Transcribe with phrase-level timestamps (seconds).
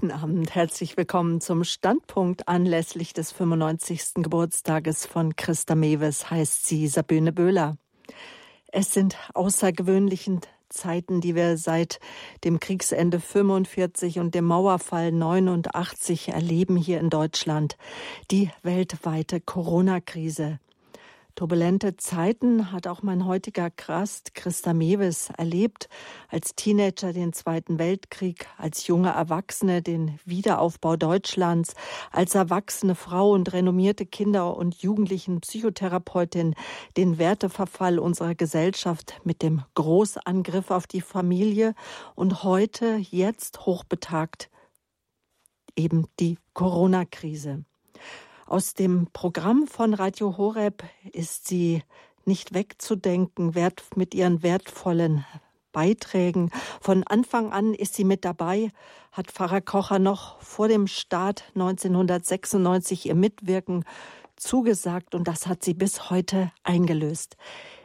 [0.00, 4.14] Guten Abend, herzlich willkommen zum Standpunkt anlässlich des 95.
[4.14, 7.76] Geburtstages von Christa Mewes, heißt sie Sabine Böhler.
[8.68, 10.40] Es sind außergewöhnliche
[10.70, 12.00] Zeiten, die wir seit
[12.44, 17.76] dem Kriegsende 45 und dem Mauerfall 89 erleben hier in Deutschland.
[18.30, 20.60] Die weltweite Corona-Krise.
[21.40, 25.88] Turbulente Zeiten hat auch mein heutiger Gast Christa Mewes erlebt.
[26.28, 31.72] Als Teenager den Zweiten Weltkrieg, als junge Erwachsene den Wiederaufbau Deutschlands,
[32.10, 36.54] als erwachsene Frau und renommierte Kinder- und Jugendlichen Psychotherapeutin
[36.98, 41.74] den Werteverfall unserer Gesellschaft mit dem Großangriff auf die Familie
[42.16, 44.50] und heute, jetzt hochbetagt,
[45.74, 47.64] eben die Corona-Krise.
[48.50, 50.82] Aus dem Programm von Radio Horeb
[51.12, 51.84] ist sie
[52.24, 55.24] nicht wegzudenken, wert, mit ihren wertvollen
[55.70, 56.50] Beiträgen.
[56.80, 58.72] Von Anfang an ist sie mit dabei,
[59.12, 63.84] hat Pfarrer Kocher noch vor dem Start 1996 ihr Mitwirken
[64.34, 67.36] zugesagt und das hat sie bis heute eingelöst.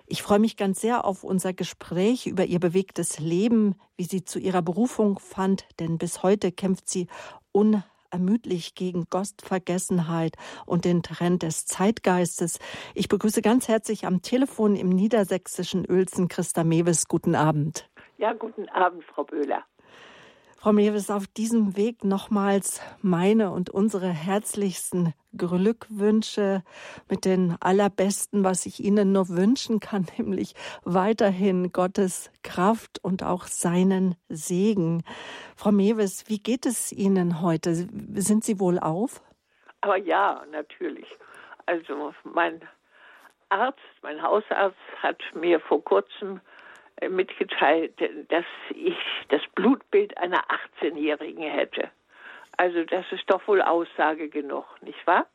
[0.07, 4.39] Ich freue mich ganz sehr auf unser Gespräch über ihr bewegtes Leben, wie sie zu
[4.39, 7.05] ihrer Berufung fand, denn bis heute kämpft sie
[7.52, 12.59] un ermüdlich gegen Gostvergessenheit und den Trend des Zeitgeistes.
[12.93, 17.07] Ich begrüße ganz herzlich am Telefon im niedersächsischen Uelzen Christa Mewes.
[17.07, 17.89] Guten Abend.
[18.17, 19.63] Ja, guten Abend, Frau Böhler.
[20.66, 26.63] Frau Mewes, auf diesem Weg nochmals meine und unsere herzlichsten Glückwünsche
[27.07, 33.44] mit den allerbesten, was ich Ihnen nur wünschen kann, nämlich weiterhin Gottes Kraft und auch
[33.44, 35.03] seinen Segen.
[35.55, 37.75] Frau Mewes, wie geht es Ihnen heute?
[37.75, 39.22] Sind Sie wohl auf?
[39.81, 41.05] Aber ja, natürlich.
[41.67, 42.59] Also mein
[43.50, 46.41] Arzt, mein Hausarzt hat mir vor kurzem
[47.09, 47.93] mitgeteilt,
[48.29, 48.97] dass ich
[49.29, 50.43] das Blutbild einer
[50.81, 51.89] 18-Jährigen hätte.
[52.57, 55.25] Also das ist doch wohl Aussage genug, nicht wahr?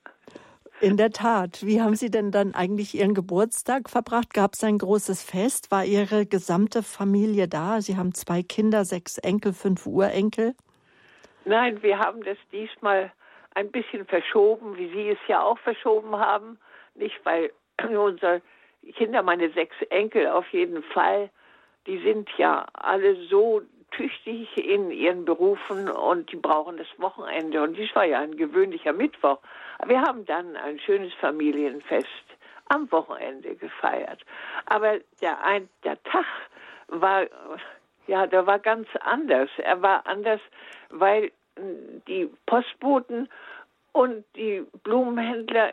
[0.80, 1.60] In der Tat.
[1.62, 4.32] Wie haben Sie denn dann eigentlich Ihren Geburtstag verbracht?
[4.32, 5.70] Gab es ein großes Fest?
[5.70, 7.82] War Ihre gesamte Familie da?
[7.82, 10.54] Sie haben zwei Kinder, sechs Enkel, fünf Urenkel.
[11.44, 13.12] Nein, wir haben das diesmal
[13.54, 16.58] ein bisschen verschoben, wie Sie es ja auch verschoben haben.
[16.94, 18.40] Nicht, weil unsere
[18.96, 21.28] Kinder, meine sechs Enkel auf jeden Fall,
[21.86, 27.62] die sind ja alle so tüchtig in ihren Berufen und die brauchen das Wochenende.
[27.62, 29.38] Und dies war ja ein gewöhnlicher Mittwoch.
[29.86, 32.06] Wir haben dann ein schönes Familienfest
[32.68, 34.24] am Wochenende gefeiert.
[34.66, 36.26] Aber der, ein, der Tag
[36.88, 37.26] war,
[38.06, 39.50] ja, der war ganz anders.
[39.58, 40.40] Er war anders,
[40.90, 41.32] weil
[42.06, 43.28] die Postboten
[43.92, 45.72] und die Blumenhändler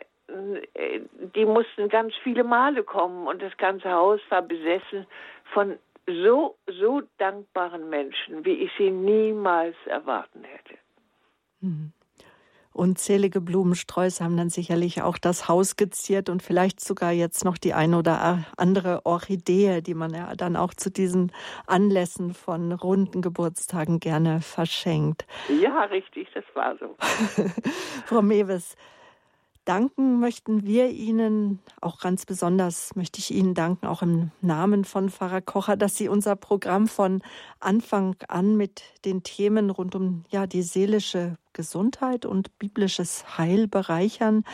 [0.74, 1.00] äh,
[1.34, 5.06] die mussten ganz viele Male kommen und das ganze Haus war besessen
[5.52, 10.78] von so, so dankbaren Menschen, wie ich sie niemals erwarten hätte.
[11.60, 11.92] Mhm.
[12.72, 17.74] Unzählige Blumensträuße haben dann sicherlich auch das Haus geziert und vielleicht sogar jetzt noch die
[17.74, 21.32] eine oder andere Orchidee, die man ja dann auch zu diesen
[21.66, 25.26] Anlässen von runden Geburtstagen gerne verschenkt.
[25.60, 26.94] Ja, richtig, das war so.
[28.06, 28.76] Frau Mewes,
[29.68, 35.10] danken möchten wir Ihnen, auch ganz besonders möchte ich Ihnen danken, auch im Namen von
[35.10, 37.22] Pfarrer Kocher, dass Sie unser Programm von
[37.60, 44.44] Anfang an mit den Themen rund um ja, die seelische Gesundheit und biblisches Heil bereichern.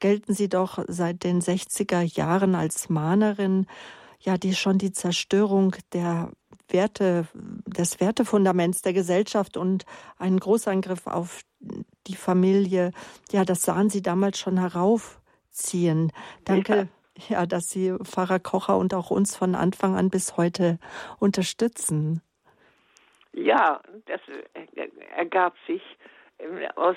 [0.00, 3.66] Gelten Sie doch seit den 60er Jahren als Mahnerin,
[4.20, 6.30] ja, die schon die Zerstörung der
[6.68, 9.84] Werte, des Wertefundaments der Gesellschaft und
[10.18, 11.42] einen Großangriff auf
[12.06, 12.92] die Familie,
[13.30, 16.12] ja, das sahen Sie damals schon heraufziehen.
[16.44, 17.40] Danke, ja.
[17.40, 20.78] ja, dass Sie Pfarrer Kocher und auch uns von Anfang an bis heute
[21.18, 22.22] unterstützen.
[23.32, 24.20] Ja, das
[25.16, 25.82] ergab sich
[26.76, 26.96] aus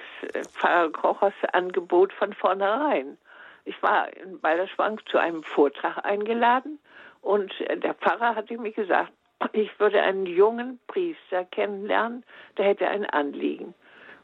[0.53, 3.17] Pfarrer Kochers Angebot von vornherein.
[3.63, 6.79] Ich war in Balderschwang zu einem Vortrag eingeladen
[7.21, 9.11] und der Pfarrer hatte mir gesagt,
[9.53, 12.23] ich würde einen jungen Priester kennenlernen,
[12.57, 13.73] der hätte ein Anliegen.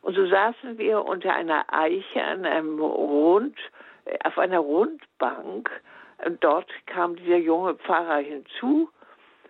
[0.02, 3.58] Und so saßen wir unter einer Eiche an einem Rund,
[4.24, 5.70] auf einer Rundbank.
[6.26, 8.90] Und dort kam dieser junge Pfarrer hinzu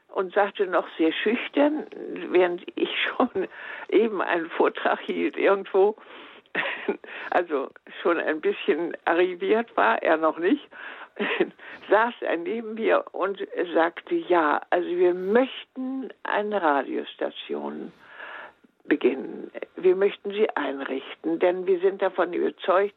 [0.09, 1.85] und sagte noch sehr schüchtern,
[2.31, 3.47] während ich schon
[3.89, 5.95] eben einen Vortrag hielt irgendwo,
[7.29, 7.69] also
[8.01, 10.67] schon ein bisschen arriviert war, er noch nicht,
[11.89, 13.39] saß er neben mir und
[13.73, 17.91] sagte, ja, also wir möchten eine Radiostation
[18.85, 19.51] beginnen.
[19.75, 22.95] Wir möchten sie einrichten, denn wir sind davon überzeugt,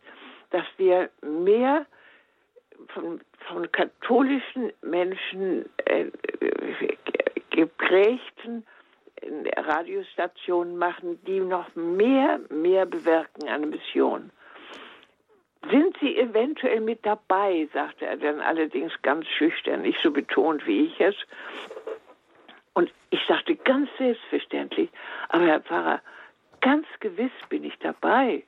[0.51, 1.87] dass wir mehr
[2.89, 6.07] von, von katholischen Menschen äh,
[7.51, 8.65] geprägten
[9.57, 14.31] Radiostationen machen, die noch mehr, mehr bewirken an Mission.
[15.69, 20.87] Sind Sie eventuell mit dabei, sagte er dann allerdings ganz schüchtern, nicht so betont wie
[20.87, 21.15] ich es.
[22.73, 24.91] Und ich sagte ganz selbstverständlich,
[25.29, 26.01] aber Herr Pfarrer,
[26.61, 28.43] ganz gewiss bin ich dabei.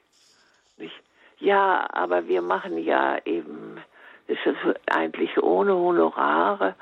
[0.78, 0.94] Nicht?
[1.38, 3.78] Ja, aber wir machen ja eben,
[4.28, 6.76] das ist eigentlich ohne Honorare.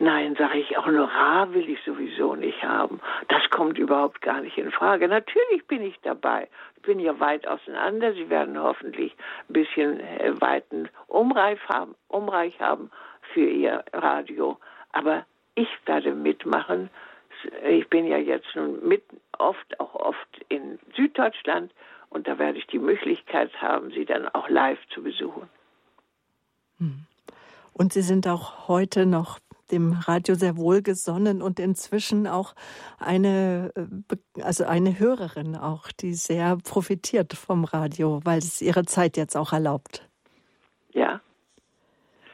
[0.00, 3.00] Nein, sage ich, Honorar will ich sowieso nicht haben.
[3.28, 5.06] Das kommt überhaupt gar nicht in Frage.
[5.06, 6.48] Natürlich bin ich dabei.
[6.76, 8.12] Ich bin ja weit auseinander.
[8.12, 9.14] Sie werden hoffentlich
[9.48, 12.90] ein bisschen äh, weiten Umreich haben, Umreich haben
[13.32, 14.58] für Ihr Radio.
[14.92, 15.24] Aber
[15.54, 16.90] ich werde mitmachen.
[17.66, 19.04] Ich bin ja jetzt nun mit
[19.38, 21.72] oft, auch oft in Süddeutschland
[22.10, 25.48] und da werde ich die Möglichkeit haben, Sie dann auch live zu besuchen.
[26.78, 27.06] Hm.
[27.72, 32.54] Und Sie sind auch heute noch dem Radio sehr wohlgesonnen und inzwischen auch
[32.98, 39.16] eine, äh, also eine Hörerin auch, die sehr profitiert vom Radio, weil es ihre Zeit
[39.16, 40.08] jetzt auch erlaubt.
[40.92, 41.20] Ja.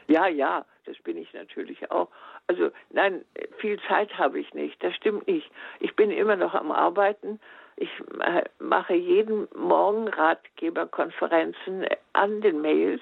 [0.07, 2.09] Ja, ja, das bin ich natürlich auch.
[2.47, 3.23] Also nein,
[3.59, 4.83] viel Zeit habe ich nicht.
[4.83, 5.49] Das stimmt nicht.
[5.79, 7.39] Ich bin immer noch am Arbeiten.
[7.77, 7.89] Ich
[8.19, 13.01] äh, mache jeden Morgen Ratgeberkonferenzen an den Mails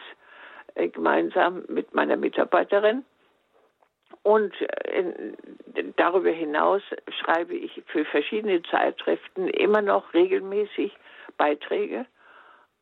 [0.76, 3.04] äh, gemeinsam mit meiner Mitarbeiterin.
[4.24, 5.34] Und äh,
[5.96, 6.82] darüber hinaus
[7.22, 10.96] schreibe ich für verschiedene Zeitschriften immer noch regelmäßig
[11.38, 12.06] Beiträge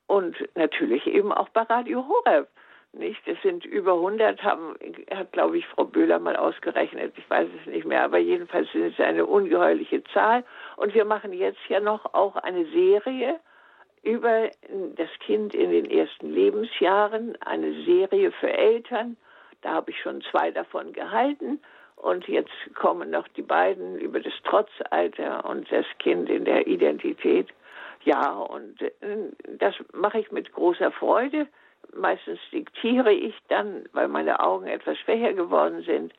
[0.08, 2.48] und natürlich eben auch bei Radio Horeb.
[2.94, 3.28] Nicht?
[3.28, 4.76] Es sind über 100, haben,
[5.14, 8.94] hat glaube ich Frau Böhler mal ausgerechnet, ich weiß es nicht mehr, aber jedenfalls sind
[8.94, 10.44] es eine ungeheuerliche Zahl.
[10.78, 13.40] Und wir machen jetzt ja noch auch eine Serie
[14.02, 14.50] über
[14.96, 19.18] das Kind in den ersten Lebensjahren, eine Serie für Eltern
[19.62, 21.60] da habe ich schon zwei davon gehalten.
[21.96, 27.48] Und jetzt kommen noch die beiden über das Trotzalter und das Kind in der Identität.
[28.04, 28.92] Ja, und äh,
[29.58, 31.48] das mache ich mit großer Freude.
[31.96, 36.14] Meistens diktiere ich dann, weil meine Augen etwas schwächer geworden sind.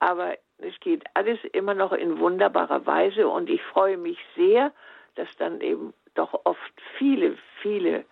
[0.00, 4.72] Aber es geht alles immer noch in wunderbarer Weise und ich freue mich sehr,
[5.14, 8.04] dass dann eben doch oft viele, viele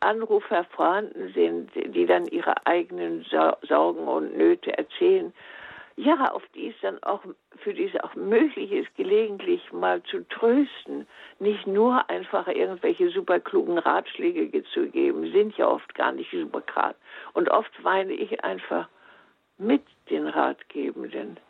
[0.00, 3.24] Anrufer vorhanden sind, die dann ihre eigenen
[3.62, 5.32] Sorgen und Nöte erzählen.
[5.98, 7.22] Ja, auf die es dann auch,
[7.56, 11.06] für die es auch möglich ist, gelegentlich mal zu trösten,
[11.38, 16.94] nicht nur einfach irgendwelche superklugen Ratschläge zu geben, sind ja oft gar nicht super
[17.32, 18.88] Und oft weine ich einfach
[19.56, 21.40] mit den Ratgebenden.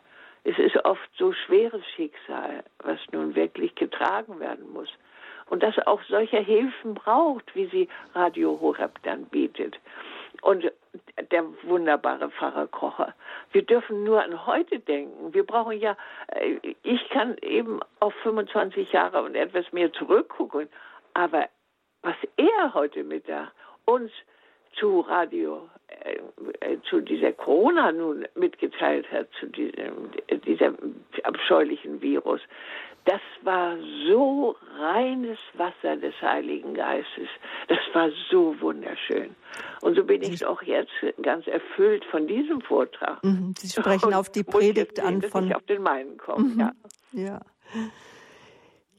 [0.45, 4.89] Es ist oft so schweres Schicksal, was nun wirklich getragen werden muss
[5.49, 9.79] und dass auch solche Hilfen braucht, wie sie Radio Horeb dann bietet.
[10.41, 10.71] Und
[11.31, 13.13] der wunderbare Pfarrer Kocher.
[13.51, 15.33] Wir dürfen nur an heute denken.
[15.33, 15.97] Wir brauchen ja,
[16.27, 20.69] äh, ich kann eben auf 25 Jahre und etwas mehr zurückgucken,
[21.13, 21.47] aber
[22.01, 23.51] was er heute Mittag
[23.85, 24.11] uns
[24.73, 25.69] zu Radio,
[26.89, 30.11] zu dieser Corona nun mitgeteilt hat, zu diesem,
[30.45, 30.75] diesem
[31.23, 32.41] abscheulichen Virus,
[33.05, 37.29] das war so reines Wasser des Heiligen Geistes.
[37.69, 39.33] Das war so wunderschön.
[39.81, 40.91] Und so bin ich auch jetzt
[41.21, 43.23] ganz erfüllt von diesem Vortrag.
[43.23, 45.43] Mhm, Sie sprechen Und auf die Predigt an von.
[45.43, 46.59] Dass ich auf den meinen komme, mhm.
[46.59, 46.71] ja.
[47.13, 47.39] Ja.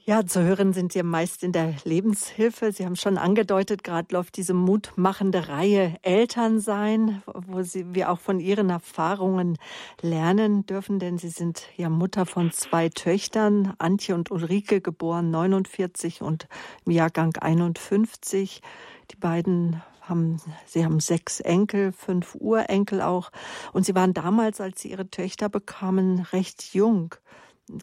[0.08, 2.72] Ja, zu hören sind Sie meist in der Lebenshilfe.
[2.72, 8.18] Sie haben schon angedeutet, gerade läuft diese mutmachende Reihe Eltern sein, wo Sie, wir auch
[8.18, 9.58] von Ihren Erfahrungen
[10.00, 16.22] lernen dürfen, denn Sie sind ja Mutter von zwei Töchtern, Antje und Ulrike, geboren 49
[16.22, 16.48] und
[16.86, 18.62] im Jahrgang 51.
[19.10, 23.30] Die beiden haben, sie haben sechs Enkel, fünf Urenkel auch.
[23.74, 27.14] Und sie waren damals, als sie ihre Töchter bekamen, recht jung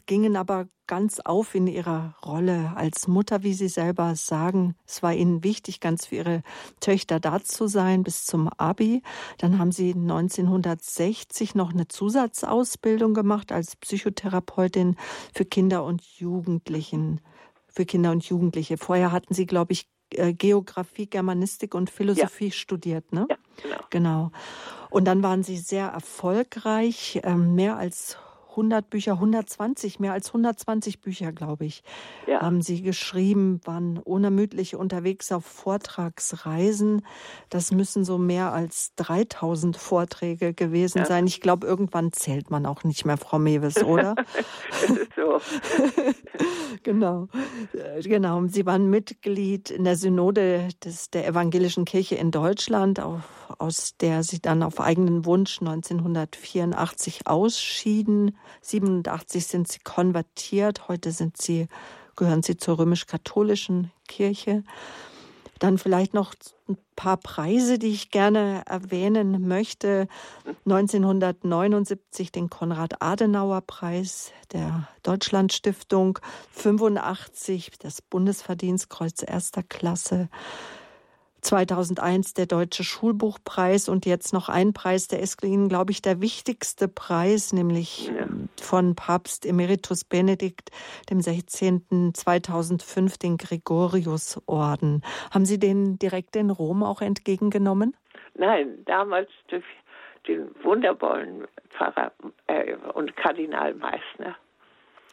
[0.06, 4.76] gingen aber ganz auf in ihrer Rolle als Mutter, wie Sie selber sagen.
[4.86, 6.42] Es war Ihnen wichtig, ganz für Ihre
[6.80, 9.02] Töchter da zu sein bis zum Abi.
[9.38, 14.96] Dann haben Sie 1960 noch eine Zusatzausbildung gemacht als Psychotherapeutin
[15.34, 17.20] für Kinder und Jugendlichen.
[17.68, 18.78] Für Kinder und Jugendliche.
[18.78, 22.52] Vorher hatten Sie, glaube ich, äh, Geografie, Germanistik und Philosophie ja.
[22.52, 23.26] studiert, ne?
[23.28, 23.84] Ja, genau.
[23.90, 24.30] genau.
[24.90, 28.16] Und dann waren Sie sehr erfolgreich, ähm, mehr als
[28.56, 31.82] 100 Bücher, 120, mehr als 120 Bücher, glaube ich,
[32.26, 32.40] ja.
[32.40, 37.02] haben Sie geschrieben, waren unermüdlich unterwegs auf Vortragsreisen.
[37.50, 41.04] Das müssen so mehr als 3000 Vorträge gewesen ja.
[41.04, 41.26] sein.
[41.26, 44.14] Ich glaube, irgendwann zählt man auch nicht mehr, Frau Mewes, oder?
[45.16, 45.40] so.
[46.82, 47.28] genau.
[48.02, 48.46] Genau.
[48.46, 54.22] Sie waren Mitglied in der Synode des, der Evangelischen Kirche in Deutschland, auf, aus der
[54.22, 58.36] Sie dann auf eigenen Wunsch 1984 ausschieden.
[58.62, 60.88] 87 sind Sie konvertiert.
[60.88, 61.68] Heute sind Sie,
[62.16, 64.64] gehören Sie zur römisch-katholischen Kirche.
[65.58, 66.34] Dann vielleicht noch
[66.68, 70.06] ein paar Preise, die ich gerne erwähnen möchte.
[70.66, 76.18] 1979 den Konrad-Adenauer-Preis der Deutschlandstiftung,
[76.52, 80.28] 85 das Bundesverdienstkreuz erster Klasse,
[81.46, 86.20] 2001 der Deutsche Schulbuchpreis und jetzt noch ein Preis, der ist Ihnen, glaube ich, der
[86.20, 88.26] wichtigste Preis, nämlich ja.
[88.60, 90.70] von Papst Emeritus Benedikt
[91.08, 92.12] dem 16.
[92.14, 95.02] 2005 den Gregoriusorden.
[95.30, 97.96] Haben Sie den direkt in Rom auch entgegengenommen?
[98.34, 99.64] Nein, damals durch
[100.26, 102.10] den wunderbaren Pfarrer
[102.48, 104.36] äh, und Kardinal Meissner.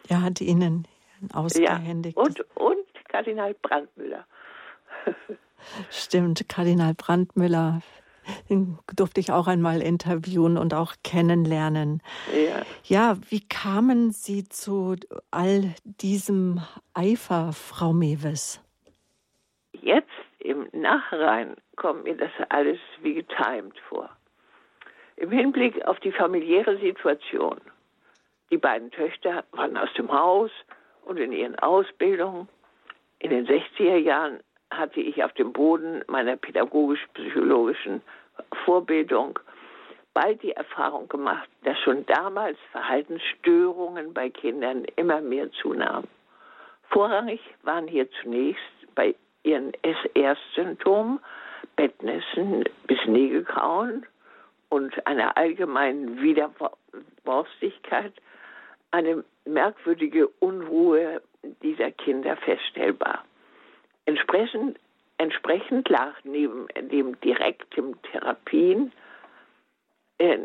[0.10, 0.88] Er hat Ihnen
[1.32, 2.18] ausgehändigt.
[2.18, 4.26] Ja, und, und Kardinal Brandmüller.
[5.90, 7.82] Stimmt, Kardinal Brandmüller.
[8.50, 12.02] Den durfte ich auch einmal interviewen und auch kennenlernen.
[12.34, 12.62] Ja.
[12.84, 14.96] ja, wie kamen Sie zu
[15.32, 16.62] all diesem
[16.94, 18.62] Eifer, Frau Mewes?
[19.74, 20.08] Jetzt
[20.40, 24.10] im Nachhinein kommt mir das alles wie getimt vor.
[25.18, 27.60] Im Hinblick auf die familiäre Situation.
[28.52, 30.52] Die beiden Töchter waren aus dem Haus
[31.06, 32.48] und in ihren Ausbildungen.
[33.20, 34.40] In den 60er Jahren
[34.78, 38.02] hatte ich auf dem Boden meiner pädagogisch-psychologischen
[38.66, 39.40] Vorbildung
[40.14, 46.08] bald die Erfahrung gemacht, dass schon damals Verhaltensstörungen bei Kindern immer mehr zunahmen.
[46.90, 48.62] Vorrangig waren hier zunächst
[48.96, 51.20] bei ihren SR-Symptomen
[51.76, 54.06] Bettnässen bis Nägelkauen
[54.70, 58.14] und einer allgemeinen Widerborstigkeit
[58.92, 61.22] eine merkwürdige Unruhe
[61.64, 63.24] dieser Kinder feststellbar.
[64.06, 64.80] Entsprechend,
[65.18, 68.92] entsprechend lag neben dem direkten Therapien
[70.18, 70.38] äh,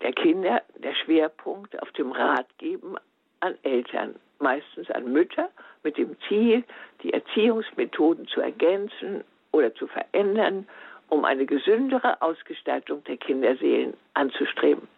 [0.00, 2.96] der Kinder der Schwerpunkt auf dem Ratgeben
[3.40, 5.50] an Eltern, meistens an Mütter,
[5.82, 6.64] mit dem Ziel,
[7.02, 10.68] die Erziehungsmethoden zu ergänzen oder zu verändern,
[11.08, 14.88] um eine gesündere Ausgestaltung der Kinderseelen anzustreben.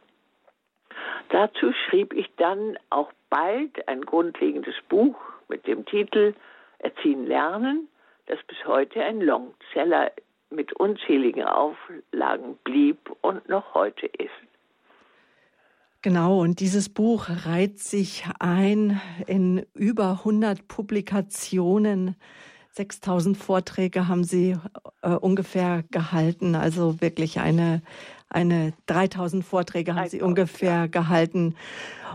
[1.31, 5.17] Dazu schrieb ich dann auch bald ein grundlegendes Buch
[5.49, 6.35] mit dem Titel
[6.79, 7.89] Erziehen lernen,
[8.33, 10.11] das bis heute ein Longseller
[10.49, 14.31] mit unzähligen Auflagen blieb und noch heute ist.
[16.01, 22.17] Genau, und dieses Buch reiht sich ein in über 100 Publikationen.
[22.71, 24.57] 6000 Vorträge haben Sie
[25.03, 27.83] äh, ungefähr gehalten, also wirklich eine,
[28.33, 31.55] eine 3000 Vorträge haben Sie ungefähr gehalten.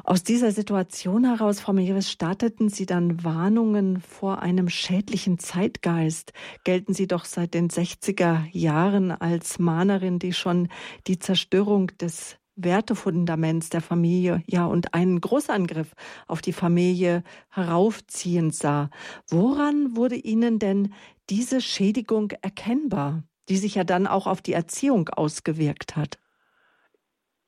[0.04, 6.34] Aus dieser Situation heraus, Frau Mejeres, starteten Sie dann Warnungen vor einem schädlichen Zeitgeist.
[6.64, 10.70] Gelten Sie doch seit den 60er Jahren als Mahnerin, die schon
[11.08, 15.94] die Zerstörung des Wertefundaments der Familie, ja, und einen Großangriff
[16.28, 18.90] auf die Familie heraufziehen sah.
[19.30, 20.94] Woran wurde Ihnen denn
[21.30, 23.24] diese Schädigung erkennbar?
[23.50, 26.18] Die sich ja dann auch auf die Erziehung ausgewirkt hat.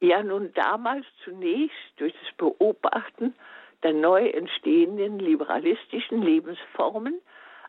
[0.02, 3.36] Ja, nun damals zunächst durch das Beobachten
[3.84, 7.20] der neu entstehenden liberalistischen Lebensformen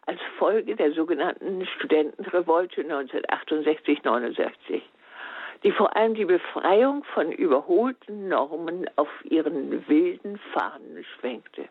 [0.06, 4.80] als Folge der sogenannten Studentenrevolte 1968-69,
[5.62, 11.68] die vor allem die Befreiung von überholten Normen auf ihren wilden Fahnen schwenkte.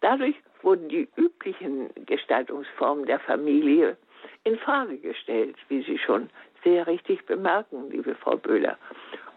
[0.00, 3.96] Dadurch wurden die üblichen Gestaltungsformen der Familie
[4.44, 6.30] in Frage gestellt, wie Sie schon
[6.62, 8.78] sehr richtig bemerken, liebe Frau Böhler,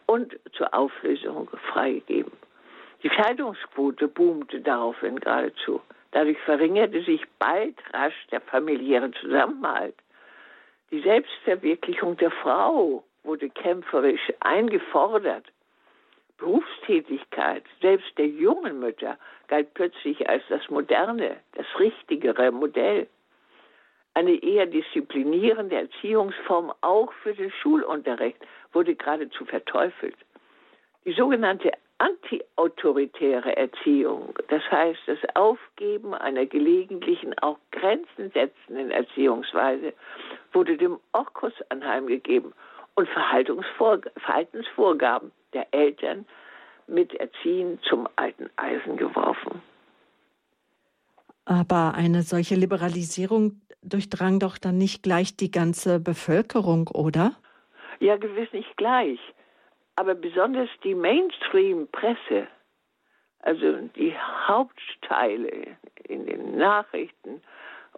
[0.06, 2.32] und zur Auflösung freigegeben.
[3.04, 5.82] Die Scheidungsquote boomte daraufhin geradezu.
[6.12, 9.96] Dadurch verringerte sich bald rasch der familiäre Zusammenhalt.
[10.90, 15.46] Die Selbstverwirklichung der Frau wurde kämpferisch eingefordert.
[16.38, 19.18] Berufstätigkeit, selbst der jungen Mütter,
[19.48, 23.08] galt plötzlich als das moderne, das richtigere Modell
[24.18, 28.40] eine eher disziplinierende Erziehungsform auch für den Schulunterricht
[28.74, 30.16] wurde geradezu verteufelt.
[31.06, 39.94] Die sogenannte antiautoritäre Erziehung, das heißt das Aufgeben einer gelegentlichen, auch Grenzen setzenden Erziehungsweise,
[40.52, 42.54] wurde dem Orkus anheimgegeben
[42.96, 46.26] und Verhaltensvorgaben der Eltern
[46.88, 49.62] mit Erziehen zum alten Eisen geworfen.
[51.46, 57.34] Aber eine solche Liberalisierung durchdrang doch dann nicht gleich die ganze Bevölkerung, oder?
[58.00, 59.20] Ja, gewiss nicht gleich.
[59.96, 62.48] Aber besonders die Mainstream-Presse,
[63.40, 64.16] also die
[64.48, 67.42] Hauptteile in den Nachrichten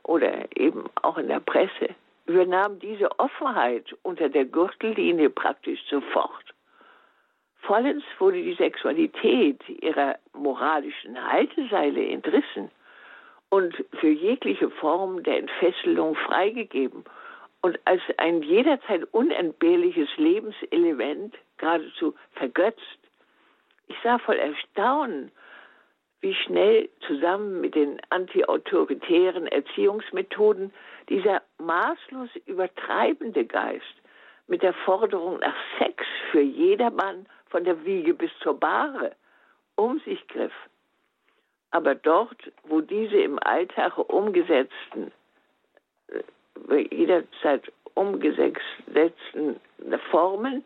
[0.03, 1.95] oder eben auch in der Presse,
[2.25, 6.53] übernahm diese Offenheit unter der Gürtellinie praktisch sofort.
[7.62, 12.71] Vollends wurde die Sexualität ihrer moralischen Halteseile entrissen
[13.50, 17.03] und für jegliche Form der Entfesselung freigegeben
[17.62, 23.00] und als ein jederzeit unentbehrliches Lebenselement geradezu vergötzt.
[23.88, 25.32] Ich sah voll Erstaunen,
[26.22, 30.74] wie schnell zusammen mit den antiautoritären Erziehungsmethoden
[31.08, 33.84] dieser maßlos übertreibende Geist
[34.48, 39.15] mit der Forderung nach Sex für jedermann von der Wiege bis zur Bahre
[39.75, 40.53] um sich griff.
[41.72, 45.12] Aber dort, wo diese im Alltag umgesetzten,
[46.08, 49.60] äh, jederzeit umgesetzten
[50.10, 50.64] Formen,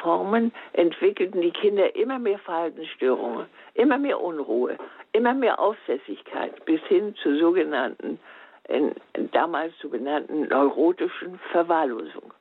[0.00, 4.78] Formen entwickelten die Kinder immer mehr Verhaltensstörungen, immer mehr Unruhe,
[5.12, 8.18] immer mehr Aufsässigkeit bis hin zur sogenannten,
[8.68, 8.94] in,
[9.32, 12.32] damals sogenannten neurotischen Verwahrlosung.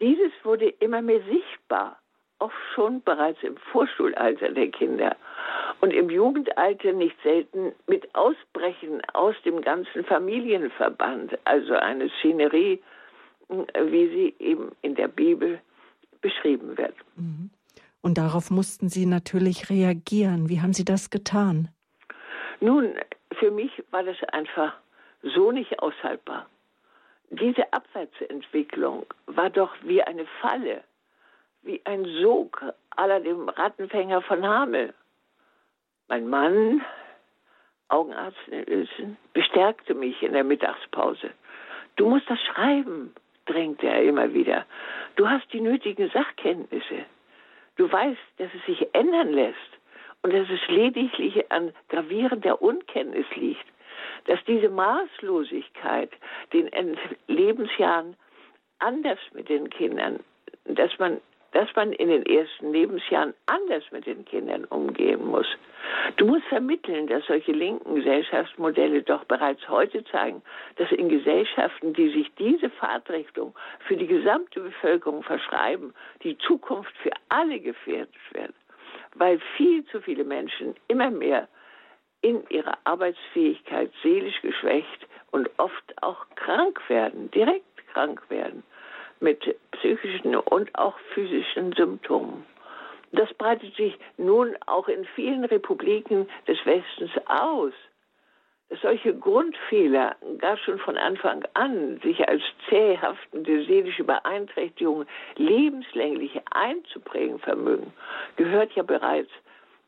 [0.00, 1.98] Dieses wurde immer mehr sichtbar,
[2.38, 5.16] oft schon bereits im Vorschulalter der Kinder
[5.80, 12.80] und im Jugendalter nicht selten mit Ausbrechen aus dem ganzen Familienverband, also eine Szenerie,
[13.48, 15.60] wie sie eben in der Bibel
[16.20, 16.94] beschrieben wird.
[17.16, 17.50] Mhm.
[18.00, 20.48] Und darauf mussten Sie natürlich reagieren.
[20.48, 21.68] Wie haben Sie das getan?
[22.60, 22.94] Nun,
[23.38, 24.74] für mich war das einfach
[25.22, 26.46] so nicht aushaltbar.
[27.30, 30.82] Diese Abwärtsentwicklung war doch wie eine Falle,
[31.62, 34.94] wie ein Sog aller dem Rattenfänger von Hamel.
[36.08, 36.82] Mein Mann,
[37.88, 41.30] Augenarzt in Uelzen, bestärkte mich in der Mittagspause.
[41.96, 44.64] Du musst das schreiben, drängte er immer wieder.
[45.16, 47.04] Du hast die nötigen Sachkenntnisse.
[47.76, 49.78] Du weißt, dass es sich ändern lässt
[50.22, 53.66] und dass es lediglich an gravierender Unkenntnis liegt,
[54.24, 56.10] dass diese Maßlosigkeit
[56.54, 56.96] den
[57.26, 58.16] Lebensjahren
[58.78, 60.20] anders mit den Kindern,
[60.64, 61.20] dass man
[61.52, 65.46] dass man in den ersten Lebensjahren anders mit den Kindern umgehen muss.
[66.16, 70.42] Du musst vermitteln, dass solche linken Gesellschaftsmodelle doch bereits heute zeigen,
[70.76, 73.54] dass in Gesellschaften, die sich diese Fahrtrichtung
[73.86, 78.54] für die gesamte Bevölkerung verschreiben, die Zukunft für alle gefährdet wird,
[79.14, 81.48] weil viel zu viele Menschen immer mehr
[82.20, 88.62] in ihrer Arbeitsfähigkeit seelisch geschwächt und oft auch krank werden, direkt krank werden
[89.20, 92.44] mit psychischen und auch physischen Symptomen.
[93.12, 97.72] Das breitet sich nun auch in vielen Republiken des Westens aus.
[98.82, 107.94] Solche Grundfehler gar schon von Anfang an sich als zähhaftende seelische Beeinträchtigungen lebenslänglich einzuprägen vermögen,
[108.36, 109.30] gehört ja bereits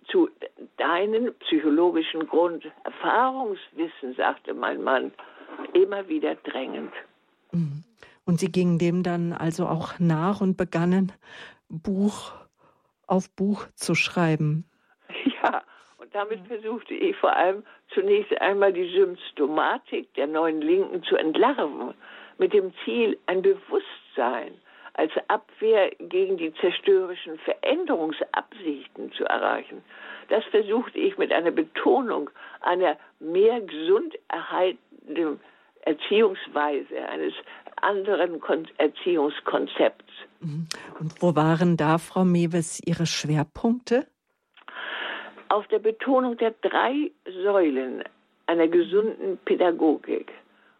[0.08, 0.30] zu
[0.78, 5.12] deinen psychologischen Grunderfahrungswissen, sagte mein Mann,
[5.74, 6.92] immer wieder drängend.
[8.30, 11.10] Und sie gingen dem dann also auch nach und begannen
[11.68, 12.30] Buch
[13.08, 14.64] auf Buch zu schreiben.
[15.42, 15.64] Ja,
[15.98, 21.92] und damit versuchte ich vor allem zunächst einmal die Symptomatik der neuen Linken zu entlarven,
[22.38, 24.52] mit dem Ziel, ein Bewusstsein
[24.94, 29.82] als Abwehr gegen die zerstörerischen Veränderungsabsichten zu erreichen.
[30.28, 35.40] Das versuchte ich mit einer Betonung einer mehr gesund erhaltenen
[35.82, 37.32] Erziehungsweise, eines
[37.82, 38.40] anderen
[38.78, 40.12] Erziehungskonzepts.
[40.40, 40.66] Mhm.
[40.98, 44.06] Und wo waren da, Frau Mewes, Ihre Schwerpunkte?
[45.48, 47.10] Auf der Betonung der drei
[47.42, 48.04] Säulen
[48.46, 50.32] einer gesunden Pädagogik.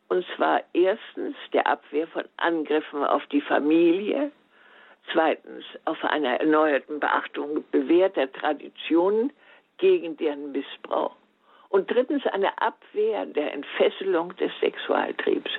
[0.08, 4.32] Und zwar erstens der Abwehr von Angriffen auf die Familie,
[5.12, 9.32] zweitens auf einer erneuerten Beachtung bewährter Traditionen
[9.78, 11.14] gegen deren Missbrauch
[11.68, 15.50] und drittens eine Abwehr der Entfesselung des Sexualtriebs.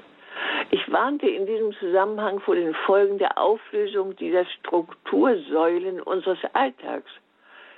[0.74, 7.12] Ich warnte in diesem Zusammenhang vor den Folgen der Auflösung dieser Struktursäulen unseres Alltags.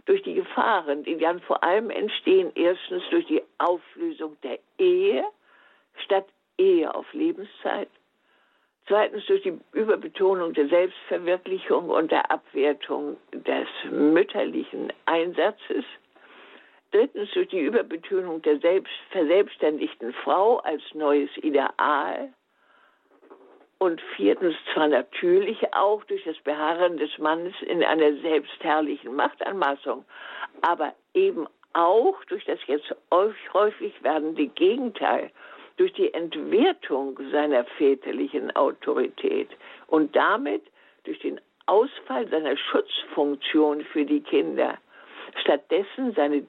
[0.05, 5.23] Durch die Gefahren, die dann vor allem entstehen, erstens durch die Auflösung der Ehe
[6.03, 7.89] statt Ehe auf Lebenszeit,
[8.87, 15.85] zweitens durch die Überbetonung der Selbstverwirklichung und der Abwertung des mütterlichen Einsatzes,
[16.91, 22.33] drittens durch die Überbetonung der selbst verselbstständigten Frau als neues Ideal
[23.83, 30.05] und viertens zwar natürlich auch durch das Beharren des Mannes in einer selbstherrlichen Machtanmaßung,
[30.61, 35.31] aber eben auch durch das jetzt häufig werdende Gegenteil,
[35.75, 39.49] durch die Entwertung seiner väterlichen Autorität
[39.87, 40.63] und damit
[41.03, 44.77] durch den Ausfall seiner Schutzfunktion für die Kinder
[45.41, 46.41] stattdessen seine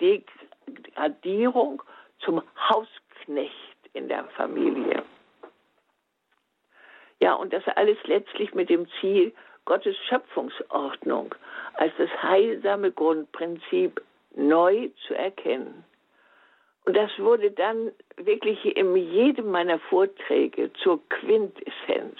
[0.00, 1.82] Degradierung
[2.20, 3.52] zum Hausknecht
[3.94, 5.02] in der Familie.
[7.22, 9.32] Ja, und das alles letztlich mit dem Ziel,
[9.64, 11.32] Gottes Schöpfungsordnung
[11.74, 14.02] als das heilsame Grundprinzip
[14.34, 15.84] neu zu erkennen.
[16.84, 22.18] Und das wurde dann wirklich in jedem meiner Vorträge zur Quintessenz,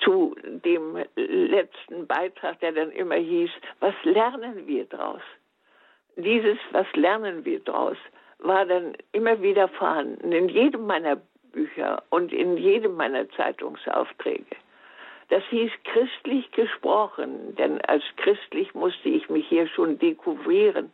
[0.00, 5.22] zu dem letzten Beitrag, der dann immer hieß, was lernen wir daraus?
[6.16, 7.96] Dieses, was lernen wir daraus,
[8.40, 11.20] war dann immer wieder vorhanden in jedem meiner
[11.54, 14.56] Bücher und in jedem meiner Zeitungsaufträge.
[15.30, 20.92] Das hieß christlich gesprochen, denn als christlich musste ich mich hier schon dekouvrieren.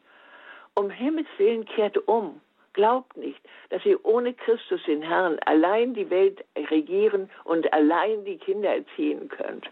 [0.74, 2.40] Um Himmels Willen kehrt um.
[2.72, 8.38] Glaubt nicht, dass ihr ohne Christus den Herrn allein die Welt regieren und allein die
[8.38, 9.68] Kinder erziehen könnt.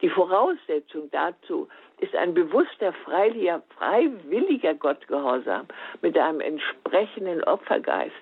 [0.00, 1.68] Die Voraussetzung dazu
[1.98, 5.68] ist ein bewusster, freiwilliger, freiwilliger Gottgehorsam
[6.00, 8.12] mit einem entsprechenden Opfergeist.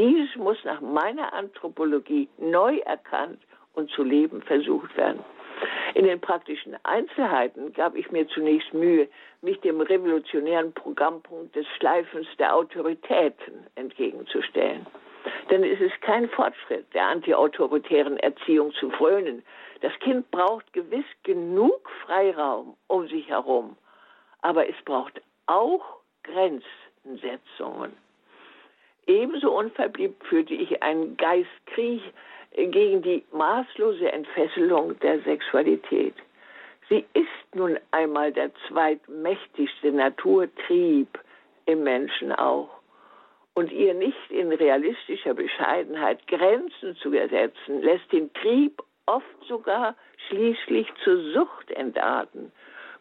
[0.00, 3.42] Dieses muss nach meiner Anthropologie neu erkannt
[3.74, 5.22] und zu leben versucht werden.
[5.94, 9.10] In den praktischen Einzelheiten gab ich mir zunächst Mühe,
[9.42, 14.86] mich dem revolutionären Programmpunkt des Schleifens der Autoritäten entgegenzustellen.
[15.50, 19.42] Denn es ist kein Fortschritt, der antiautoritären Erziehung zu frönen.
[19.82, 23.76] Das Kind braucht gewiss genug Freiraum um sich herum,
[24.40, 27.92] aber es braucht auch Grenzsetzungen.
[29.06, 32.02] Ebenso unverbliebt führte ich einen Geistkrieg
[32.54, 36.14] gegen die maßlose Entfesselung der Sexualität.
[36.88, 41.08] Sie ist nun einmal der zweitmächtigste Naturtrieb
[41.66, 42.68] im Menschen auch.
[43.54, 49.94] Und ihr nicht in realistischer Bescheidenheit Grenzen zu ersetzen, lässt den Trieb oft sogar
[50.28, 52.52] schließlich zur Sucht entarten,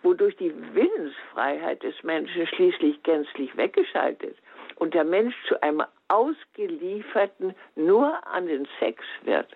[0.04, 4.36] wodurch die Willensfreiheit des Menschen schließlich gänzlich weggeschaltet
[4.80, 9.48] und der Mensch zu einem ausgelieferten nur an den Sex wird.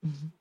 [0.00, 0.32] Mhm.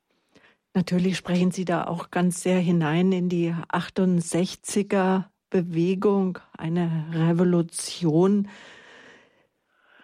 [0.74, 8.50] Natürlich sprechen Sie da auch ganz sehr hinein in die 68er Bewegung, eine Revolution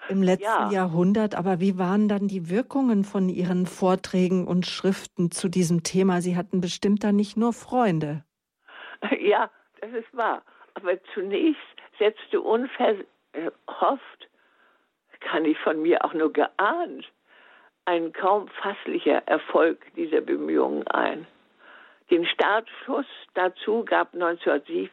[0.09, 0.71] im letzten ja.
[0.71, 1.33] Jahrhundert.
[1.33, 6.21] Aber wie waren dann die Wirkungen von Ihren Vorträgen und Schriften zu diesem Thema?
[6.21, 8.23] Sie hatten bestimmt da nicht nur Freunde.
[9.21, 10.43] Ja, das ist wahr.
[10.73, 11.61] Aber zunächst
[11.99, 12.41] setzte
[13.39, 14.27] unverhofft
[15.21, 17.05] kann ich von mir auch nur geahnt,
[17.85, 21.27] ein kaum fasslicher Erfolg dieser Bemühungen ein.
[22.09, 24.89] Den Startschuss dazu gab 1970